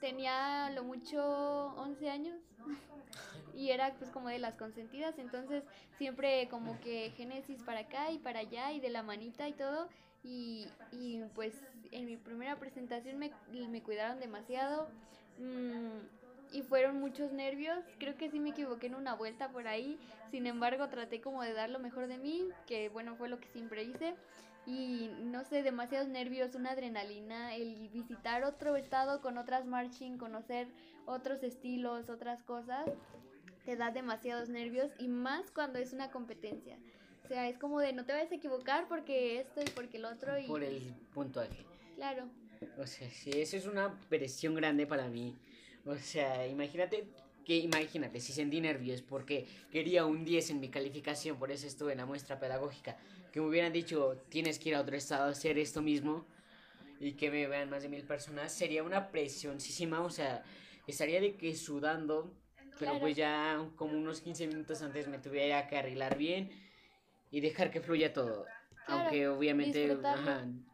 [0.00, 2.38] Tenía lo mucho 11 años
[3.54, 5.64] y era pues como de las consentidas, entonces
[5.96, 9.88] siempre como que Génesis para acá y para allá y de la manita y todo.
[10.22, 11.54] Y, y pues
[11.90, 13.30] en mi primera presentación me,
[13.68, 14.88] me cuidaron demasiado.
[15.38, 16.00] Mm,
[16.52, 17.78] y fueron muchos nervios.
[17.98, 19.98] Creo que sí me equivoqué en una vuelta por ahí.
[20.30, 23.48] Sin embargo, traté como de dar lo mejor de mí, que bueno, fue lo que
[23.48, 24.14] siempre hice
[24.66, 30.68] y no sé, demasiados nervios, una adrenalina, el visitar otro estado con otras marching, conocer
[31.06, 32.86] otros estilos, otras cosas,
[33.64, 36.78] te da demasiados nervios y más cuando es una competencia.
[37.24, 40.04] O sea, es como de no te vayas a equivocar porque esto y porque el
[40.04, 40.46] otro y...
[40.46, 41.64] Por el puntuaje.
[41.96, 42.28] Claro.
[42.78, 45.36] O sea, sí, eso es una presión grande para mí.
[45.86, 47.08] O sea, imagínate
[47.44, 51.92] que imagínate, si sentí nervios porque quería un 10 en mi calificación, por eso estuve
[51.92, 52.96] en la muestra pedagógica,
[53.32, 56.26] que me hubieran dicho, tienes que ir a otro estado a hacer esto mismo
[57.00, 60.42] y que me vean más de mil personas, sería una presionísima, o sea,
[60.86, 62.32] estaría de que sudando,
[62.78, 66.50] pero pues ya como unos 15 minutos antes me tuviera que arreglar bien
[67.30, 68.46] y dejar que fluya todo.
[68.86, 69.96] Aunque obviamente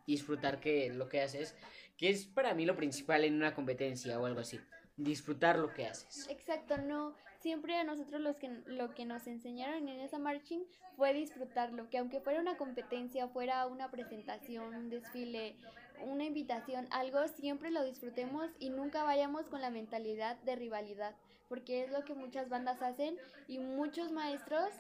[0.07, 1.55] disfrutar que lo que haces,
[1.97, 4.59] que es para mí lo principal en una competencia o algo así
[5.05, 6.29] disfrutar lo que haces.
[6.29, 7.15] Exacto, no.
[7.41, 10.61] Siempre a nosotros los que, lo que nos enseñaron en esa marching
[10.97, 15.57] fue disfrutarlo, que aunque fuera una competencia, fuera una presentación, un desfile
[16.03, 21.15] una invitación, algo, siempre lo disfrutemos y nunca vayamos con la mentalidad de rivalidad,
[21.51, 24.71] porque es lo que muchas bandas hacen y muchos maestros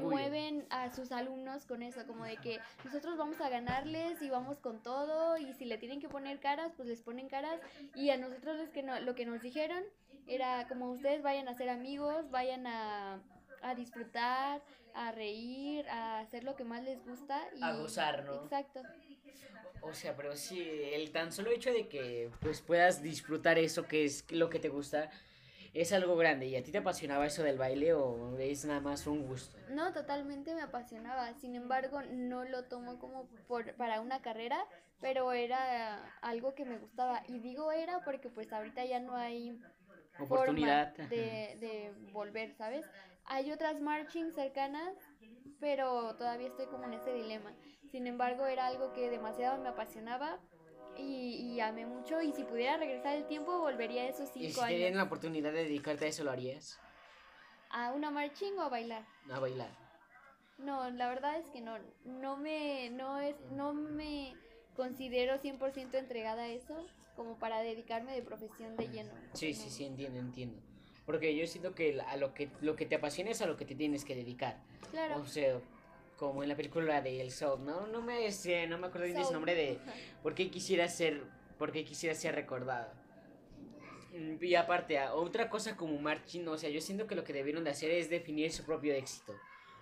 [0.00, 4.60] mueven a sus alumnos con eso, como de que nosotros vamos a ganarles y vamos
[4.60, 7.60] con todo y si le tienen que poner caras, pues les ponen caras
[7.96, 9.82] y a nosotros los que no, lo que nos dijeron
[10.28, 13.20] era como ustedes vayan a ser amigos, vayan a,
[13.62, 14.62] a disfrutar,
[14.94, 17.42] a reír, a hacer lo que más les gusta.
[17.56, 18.44] Y, a gozar, ¿no?
[18.44, 18.82] Exacto.
[19.82, 20.62] O sea, pero sí,
[20.92, 24.68] el tan solo hecho de que pues puedas disfrutar eso que es lo que te
[24.68, 25.10] gusta
[25.72, 26.46] es algo grande.
[26.46, 29.56] ¿Y a ti te apasionaba eso del baile o es nada más un gusto?
[29.70, 31.32] No, totalmente me apasionaba.
[31.34, 34.66] Sin embargo, no lo tomo como por, para una carrera,
[35.00, 37.22] pero era algo que me gustaba.
[37.28, 39.60] Y digo era porque pues ahorita ya no hay
[40.18, 42.84] oportunidad de, de volver, ¿sabes?
[43.24, 44.94] Hay otras marching cercanas,
[45.60, 47.54] pero todavía estoy como en ese dilema.
[47.90, 50.40] Sin embargo, era algo que demasiado me apasionaba
[51.00, 52.20] y, y amé mucho.
[52.20, 54.96] Y si pudiera regresar el tiempo, volvería a esos cinco ¿Y si años.
[54.96, 56.78] la oportunidad de dedicarte a eso, lo harías?
[57.70, 59.04] ¿A una marching o a bailar?
[59.30, 59.70] A bailar.
[60.58, 61.78] No, la verdad es que no.
[62.04, 64.34] No me, no es, no me
[64.76, 66.86] considero 100% entregada a eso
[67.16, 69.12] como para dedicarme de profesión de lleno.
[69.34, 70.60] Sí, sí, sí, entiendo, entiendo.
[71.06, 73.64] Porque yo siento que a lo que lo que te apasiona es a lo que
[73.64, 74.58] te tienes que dedicar.
[74.90, 75.20] Claro.
[75.20, 75.60] O sea,
[76.20, 77.86] como en la película de El Soul, ¿no?
[77.86, 79.78] No me, sé, no me acuerdo bien de su nombre de
[80.22, 81.24] por qué quisiera ser,
[81.58, 82.92] por qué quisiera ser recordado.
[84.12, 87.64] Mm, y aparte, otra cosa como marching, o sea, yo siento que lo que debieron
[87.64, 89.34] de hacer es definir su propio éxito.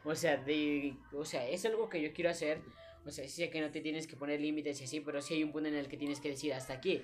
[0.05, 2.63] O sea, de, o sea, es algo que yo quiero hacer.
[3.05, 5.43] O sea, sé que no te tienes que poner límites y así, pero sí hay
[5.43, 7.03] un punto en el que tienes que decir hasta aquí.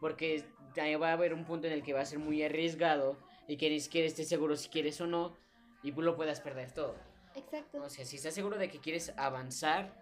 [0.00, 0.44] Porque
[0.78, 3.18] va a haber un punto en el que va a ser muy arriesgado
[3.48, 5.36] y que ni siquiera estés seguro si quieres o no
[5.82, 7.15] y lo puedas perder todo.
[7.36, 7.82] Exacto.
[7.82, 9.92] O sea, si estás seguro de que quieres avanzar,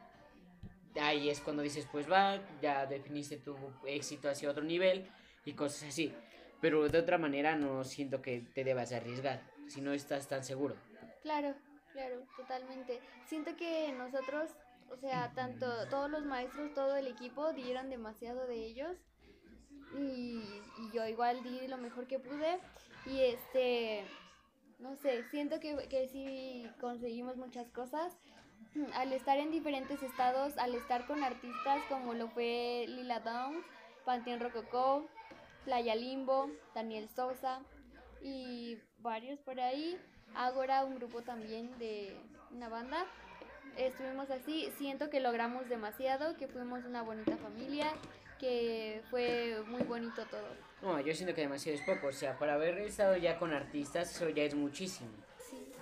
[1.00, 5.06] ahí es cuando dices, pues va, ya definiste tu éxito hacia otro nivel
[5.44, 6.14] y cosas así.
[6.60, 10.76] Pero de otra manera no siento que te debas arriesgar si no estás tan seguro.
[11.22, 11.54] Claro,
[11.92, 13.00] claro, totalmente.
[13.26, 14.50] Siento que nosotros,
[14.90, 18.96] o sea, tanto todos los maestros, todo el equipo dieron demasiado de ellos
[19.98, 20.40] y,
[20.78, 22.60] y yo igual di lo mejor que pude
[23.06, 24.04] y este
[24.78, 28.16] no sé, siento que, que sí conseguimos muchas cosas.
[28.94, 33.64] Al estar en diferentes estados, al estar con artistas como lo fue Lila Downs,
[34.04, 35.06] Panteón Rococó,
[35.64, 37.60] Playa Limbo, Daniel Sosa
[38.22, 39.98] y varios por ahí.
[40.34, 42.16] Agora un grupo también de
[42.50, 43.06] una banda.
[43.76, 47.92] Estuvimos así, siento que logramos demasiado, que fuimos una bonita familia,
[48.44, 50.46] que fue muy bonito todo.
[50.82, 54.14] No, yo siento que demasiado es poco, o sea, para haber estado ya con artistas,
[54.14, 55.10] eso ya es muchísimo.
[55.48, 55.72] Sí.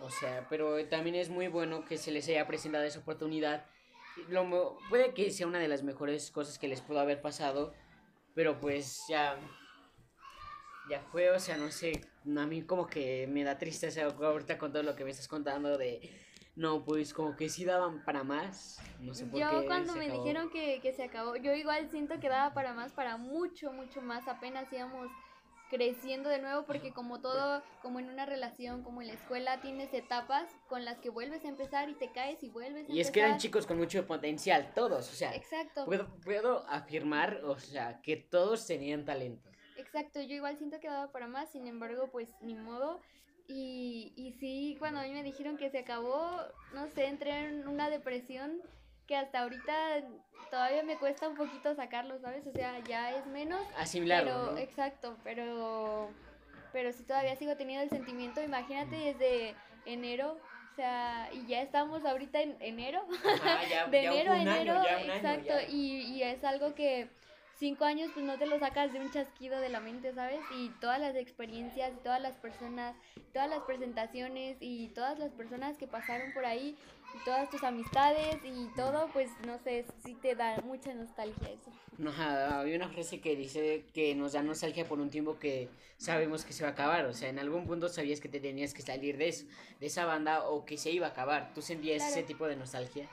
[0.00, 3.64] O sea, pero también es muy bueno que se les haya presentado esa oportunidad.
[4.28, 7.72] Lo, puede que sea una de las mejores cosas que les pudo haber pasado,
[8.34, 9.38] pero pues ya
[10.90, 14.72] ya fue, o sea, no sé, a mí como que me da tristeza ahorita con
[14.72, 16.10] todo lo que me estás contando de
[16.56, 18.80] no, pues como que sí daban para más.
[19.00, 22.28] No sé por yo cuando me dijeron que, que, se acabó, yo igual siento que
[22.28, 24.28] daba para más, para mucho, mucho más.
[24.28, 25.10] Apenas íbamos
[25.70, 29.92] creciendo de nuevo porque como todo, como en una relación, como en la escuela, tienes
[29.92, 33.10] etapas con las que vuelves a empezar y te caes y vuelves a Y es
[33.10, 35.34] que eran chicos con mucho potencial, todos, o sea.
[35.34, 35.84] Exacto.
[35.86, 39.50] Puedo, puedo afirmar, o sea, que todos tenían talento.
[39.76, 43.00] Exacto, yo igual siento que daba para más, sin embargo, pues ni modo.
[43.46, 46.30] Y, y sí, cuando a mí me dijeron que se acabó,
[46.72, 48.62] no sé, entré en una depresión
[49.06, 49.72] que hasta ahorita
[50.50, 52.46] todavía me cuesta un poquito sacarlo, ¿sabes?
[52.46, 53.60] O sea, ya es menos.
[53.76, 54.54] Asimilarlo.
[54.54, 56.10] Pero, Exacto, pero,
[56.72, 59.54] pero sí todavía sigo teniendo el sentimiento, imagínate desde
[59.84, 60.38] enero,
[60.72, 63.06] o sea, y ya estamos ahorita en enero.
[63.70, 64.82] ya, de enero a enero,
[65.14, 67.10] exacto, Y, y es algo que
[67.58, 70.40] cinco años pues no te lo sacas de un chasquido de la mente, ¿sabes?
[70.56, 72.96] Y todas las experiencias, todas las personas,
[73.32, 76.76] todas las presentaciones y todas las personas que pasaron por ahí,
[77.14, 81.70] y todas tus amistades y todo, pues no sé, sí te da mucha nostalgia eso.
[81.96, 86.44] No, hay una frase que dice que nos da nostalgia por un tiempo que sabemos
[86.44, 88.82] que se va a acabar, o sea, en algún punto sabías que te tenías que
[88.82, 89.46] salir de eso,
[89.78, 91.52] de esa banda o que se iba a acabar.
[91.54, 93.08] ¿Tú sentías ese tipo de nostalgia?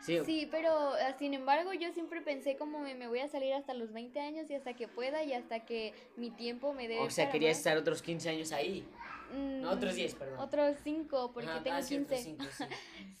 [0.00, 0.48] Sí.
[0.50, 4.20] pero ah, sin embargo yo siempre pensé como me, voy a salir hasta los 20
[4.20, 6.98] años y hasta que pueda y hasta que mi tiempo me dé.
[7.00, 8.86] O sea, quería estar otros 15 años ahí.
[9.34, 10.38] no, otros 10, perdón.
[10.38, 12.16] Otros 5, porque tengo 15.
[12.16, 12.36] sí.
[12.58, 12.66] sí.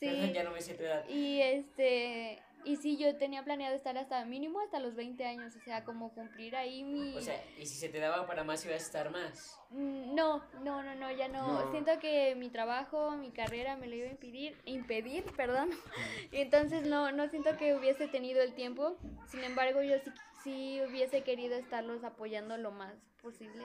[0.00, 1.08] Perdón, ya no me sé tu edad.
[1.08, 5.60] Y este Y sí, yo tenía planeado estar hasta mínimo hasta los 20 años, o
[5.60, 7.16] sea, como cumplir ahí mi...
[7.16, 9.58] O sea, ¿y si se te daba para más ibas a estar más?
[9.70, 11.46] Mm, No, no, no, no, ya no.
[11.64, 11.70] No.
[11.70, 15.70] Siento que mi trabajo, mi carrera me lo iba a impedir, impedir, perdón.
[16.32, 18.98] Entonces no, no siento que hubiese tenido el tiempo.
[19.28, 20.10] Sin embargo, yo sí,
[20.42, 23.64] sí hubiese querido estarlos apoyando lo más posible.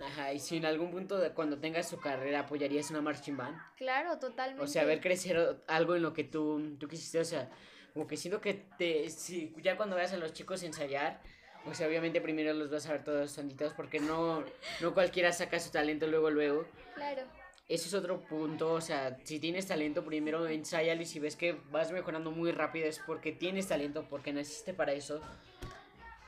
[0.00, 3.58] Ajá, y si en algún punto de cuando tengas tu carrera apoyarías una marching band.
[3.76, 4.62] Claro, totalmente.
[4.64, 7.50] O sea, ver crecer algo en lo que tú, tú quisiste, o sea,
[7.92, 11.20] como que siento que te, si ya cuando veas a los chicos ensayar,
[11.66, 14.44] o sea, obviamente primero los vas a ver todos tonditos porque no,
[14.80, 16.66] no cualquiera saca su talento luego, luego.
[16.94, 17.22] Claro,
[17.68, 21.56] Ese es otro punto, o sea, si tienes talento, primero ensáyalo y si ves que
[21.70, 25.20] vas mejorando muy rápido es porque tienes talento, porque naciste para eso.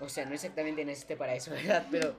[0.01, 1.87] O sea, no exactamente naciste para eso, ¿verdad?
[1.91, 2.17] Pero,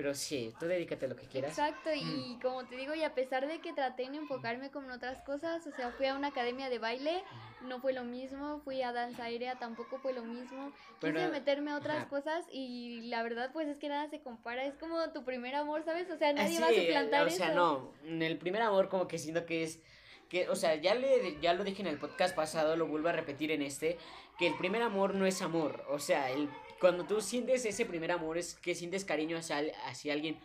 [0.00, 1.50] pero sí, tú dedícate a lo que quieras.
[1.50, 1.90] exacto.
[1.94, 5.20] Y como te digo, y a pesar de que traté en enfocarme como en otras
[5.20, 7.22] cosas, o sea, fui a una academia de baile,
[7.60, 8.62] no fue lo mismo.
[8.64, 10.72] Fui a danza aérea, tampoco fue lo mismo.
[11.00, 12.08] Quise Pero- meterme a otras ajá.
[12.08, 14.64] cosas y la verdad, pues es que nada se compara.
[14.64, 16.10] Es como tu primer amor, ¿sabes?
[16.10, 17.54] O sea, nadie Así, va a suplantar o sea, eso.
[17.54, 19.82] no, en el primer amor como que siento que es
[20.30, 23.12] que, o sea, ya le ya lo dije en el podcast pasado, lo vuelvo a
[23.12, 23.98] repetir en este,
[24.38, 26.48] que el primer amor no es amor, o sea, el
[26.80, 30.38] cuando tú sientes ese primer amor es que sientes cariño hacia, hacia alguien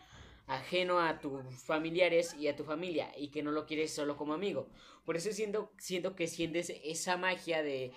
[0.47, 4.33] ajeno a tus familiares y a tu familia y que no lo quieres solo como
[4.33, 4.67] amigo.
[5.05, 7.91] Por eso siento siento que sientes esa magia de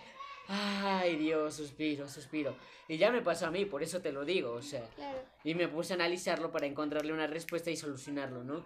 [0.48, 2.56] ay, Dios, suspiro, suspiro.
[2.88, 5.18] Y ya me pasó a mí, por eso te lo digo, o sea, Claro.
[5.44, 8.64] y me puse a analizarlo para encontrarle una respuesta y solucionarlo, ¿no?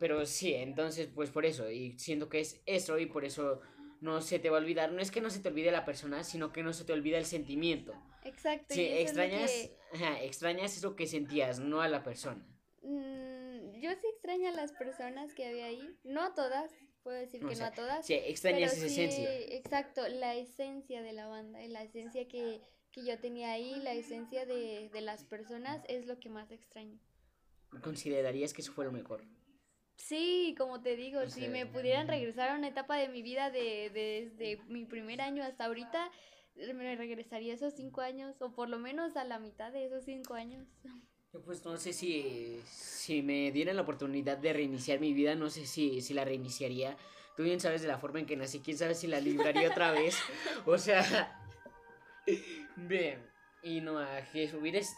[0.00, 3.60] Pero sí, entonces, pues por eso, y siento que es eso y por eso
[4.00, 4.90] no se te va a olvidar.
[4.92, 7.18] No es que no se te olvide la persona, sino que no se te olvida
[7.18, 7.94] el sentimiento.
[8.26, 8.74] Exacto.
[8.74, 12.44] Sí, eso es lo extrañas, que- ajá, extrañas eso que sentías, no a la persona.
[12.82, 15.96] Mm, yo sí extraño a las personas que había ahí.
[16.04, 16.70] No a todas,
[17.02, 18.06] puedo decir O que sea, no a todas.
[18.06, 19.30] Sí, extrañas esa sí, esencia.
[19.56, 22.60] Exacto, la esencia de la banda, y la esencia que,
[22.92, 26.98] que yo tenía ahí, la esencia de, de las personas es lo que más extraño.
[27.82, 29.22] ¿Considerarías que eso fue lo mejor?
[29.96, 33.22] Sí, como te digo, O si sea, me pudieran regresar a una etapa de mi
[33.22, 36.10] vida de, desde mi primer año hasta ahorita,
[36.74, 40.34] me regresaría esos cinco años, o por lo menos a la mitad de esos cinco
[40.34, 40.66] años.
[41.32, 45.50] Yo pues no sé si, si me dieran la oportunidad de reiniciar mi vida, no
[45.50, 46.96] sé si, si la reiniciaría.
[47.36, 49.90] Tú bien sabes de la forma en que nací, quién sabe si la libraría otra
[49.90, 50.16] vez.
[50.64, 51.38] O sea,
[52.76, 53.30] bien.
[53.62, 54.96] Y no, a Jesús hubieras...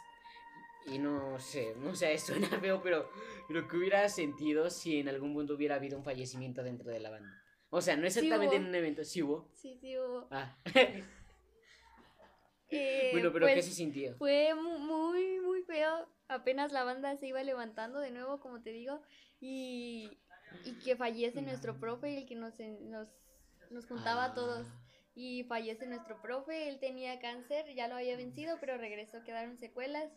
[0.87, 3.11] Y no sé, no sé, suena feo, pero
[3.49, 7.11] lo que hubiera sentido si en algún punto hubiera habido un fallecimiento dentro de la
[7.11, 7.43] banda.
[7.71, 8.63] O sea, no exactamente hubo.
[8.65, 9.51] en un evento, sí hubo.
[9.53, 10.29] Sí, sí hubo.
[10.31, 10.57] Ah.
[12.71, 14.15] Eh, bueno, pero ¿qué pues, se sintió?
[14.17, 16.09] Fue mu- muy, muy feo.
[16.29, 19.01] Apenas la banda se iba levantando de nuevo, como te digo.
[19.41, 20.19] Y,
[20.65, 23.09] y que fallece nuestro profe, el que nos, nos,
[23.71, 24.67] nos juntaba a todos.
[24.69, 24.85] Ah.
[25.15, 30.13] Y fallece nuestro profe, él tenía cáncer, ya lo había vencido, pero regresó, quedaron secuelas.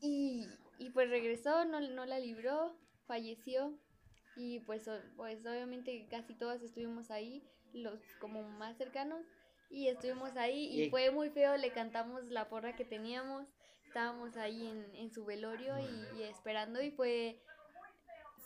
[0.00, 0.46] Y,
[0.78, 3.76] y pues regresó, no, no la libró, falleció.
[4.36, 9.26] Y pues, pues obviamente casi todos estuvimos ahí, los como más cercanos.
[9.70, 13.46] Y estuvimos ahí y Y- fue muy feo, le cantamos la porra que teníamos.
[13.86, 17.40] Estábamos ahí en, en su velorio y, y esperando y fue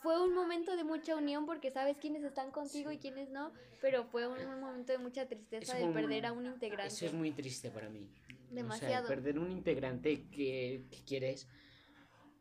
[0.03, 4.05] fue un momento de mucha unión porque sabes quiénes están contigo y quiénes no, pero
[4.05, 6.93] fue un, un momento de mucha tristeza Eso de perder a un integrante.
[6.93, 8.09] Eso es muy triste para mí.
[8.51, 9.05] Demasiado.
[9.05, 11.49] O sea, perder un integrante que, que quieres.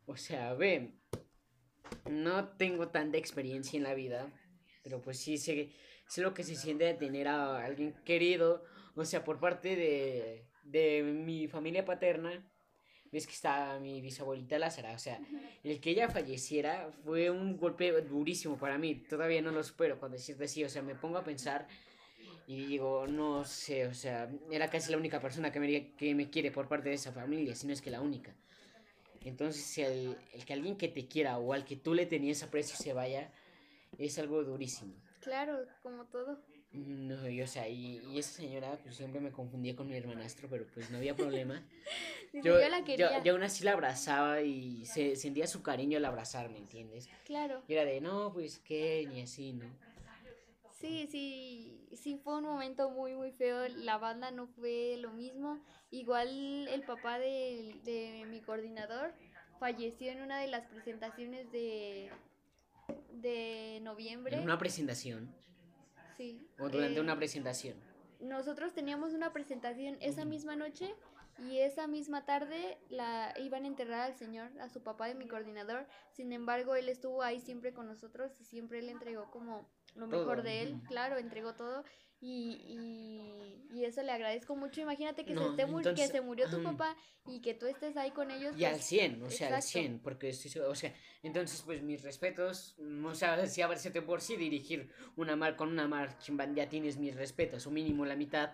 [0.07, 0.95] O sea, ve.
[2.09, 4.32] No tengo tanta experiencia en la vida.
[4.84, 5.69] Pero pues sí sé,
[6.12, 8.66] sé lo que se siente de tener a alguien querido.
[8.95, 12.45] O sea, por parte de, de mi familia paterna.
[13.14, 14.93] Ves que está mi bisabuelita Lázara.
[14.93, 15.20] O sea,
[15.64, 18.95] el que ella falleciera fue un golpe durísimo para mí.
[18.95, 20.64] Todavía no lo supero cuando decirte así.
[20.66, 21.68] O sea, me pongo a pensar
[22.45, 26.30] y digo, no sé, o sea, era casi la única persona que me, que me
[26.30, 28.36] quiere por parte de esa familia, si no es que la única.
[29.24, 32.76] Entonces, el, el que alguien que te quiera o al que tú le tenías aprecio
[32.76, 33.32] se vaya,
[33.97, 34.93] es algo durísimo.
[35.22, 36.39] Claro, como todo.
[36.74, 40.47] No, y, o sea, y, y esa señora, pues siempre me confundía con mi hermanastro,
[40.49, 41.63] pero pues no había problema.
[42.34, 43.17] Yo, yo, la quería.
[43.17, 47.09] yo, yo aún así la abrazaba y se, sentía su cariño al abrazarme, ¿entiendes?
[47.26, 47.61] Claro.
[47.67, 49.65] Y era de, no, pues qué, ni así, ¿no?
[50.80, 53.67] Sí, sí, sí fue un momento muy, muy feo.
[53.67, 55.61] La banda no fue lo mismo.
[55.89, 59.13] Igual el papá de, de mi coordinador
[59.59, 62.09] falleció en una de las presentaciones de,
[63.14, 64.36] de noviembre.
[64.38, 65.34] En una presentación,
[66.18, 66.47] Sí.
[66.59, 67.76] o durante eh, una presentación.
[68.20, 70.93] Nosotros teníamos una presentación esa misma noche
[71.39, 75.28] y esa misma tarde la iban a enterrar al señor, a su papá de mi
[75.28, 75.88] coordinador.
[76.12, 80.19] Sin embargo, él estuvo ahí siempre con nosotros y siempre le entregó como lo Todo,
[80.19, 81.83] mejor de él, claro, entregó todo
[82.21, 82.61] y,
[83.71, 84.79] y, y eso le agradezco mucho.
[84.79, 88.11] Imagínate que, se, esté entonces, que se murió tu papá y que tú estés ahí
[88.11, 88.55] con ellos.
[88.55, 89.79] Y al pues, 100, o sea, al exacto.
[89.79, 94.21] 100, porque estoy o sea, entonces pues mis respetos, o sea, si a te por
[94.21, 98.15] sí dirigir una mar con una marching band ya tienes mis respetos, o mínimo la
[98.15, 98.51] mitad,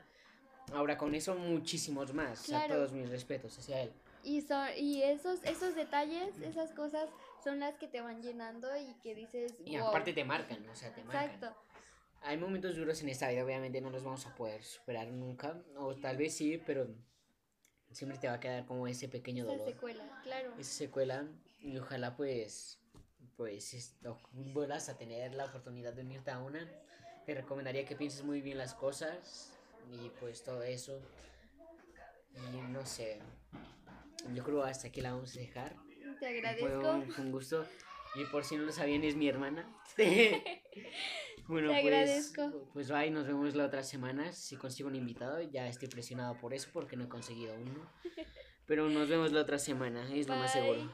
[0.74, 2.76] ahora con eso muchísimos más, o sea, Claro.
[2.76, 3.92] todos mis respetos hacia él.
[4.24, 7.10] Y, son, y esos, esos detalles, esas cosas
[7.44, 9.88] son las que te van llenando y que dices, Y "Wow".
[9.88, 11.26] aparte te marcan, o sea, te marcan.
[11.26, 11.56] Exacto.
[12.22, 15.96] Hay momentos duros en esta vida, obviamente no los vamos a poder superar nunca, o
[15.96, 16.88] tal vez sí, pero
[17.92, 19.70] siempre te va a quedar como ese pequeño Esa dolor.
[19.74, 20.54] secuela, claro.
[20.58, 21.26] esa secuela
[21.62, 22.80] y ojalá pues
[23.36, 24.18] pues esto,
[24.54, 26.68] vuelvas a tener la oportunidad de unirte a una
[27.26, 29.54] te recomendaría que pienses muy bien las cosas
[29.92, 31.00] y pues todo eso
[32.36, 33.20] y no sé
[34.34, 35.76] yo creo hasta aquí la vamos a dejar.
[36.20, 36.92] Te agradezco.
[36.92, 37.66] un, fue un gusto.
[38.16, 39.68] Y por si no lo sabían es mi hermana.
[41.48, 42.70] Bueno Te pues agradezco.
[42.74, 44.34] pues bye nos vemos la otra semana.
[44.34, 47.90] Si consigo un invitado ya estoy presionado por eso porque no he conseguido uno.
[48.66, 50.92] Pero nos vemos la otra semana es lo más seguro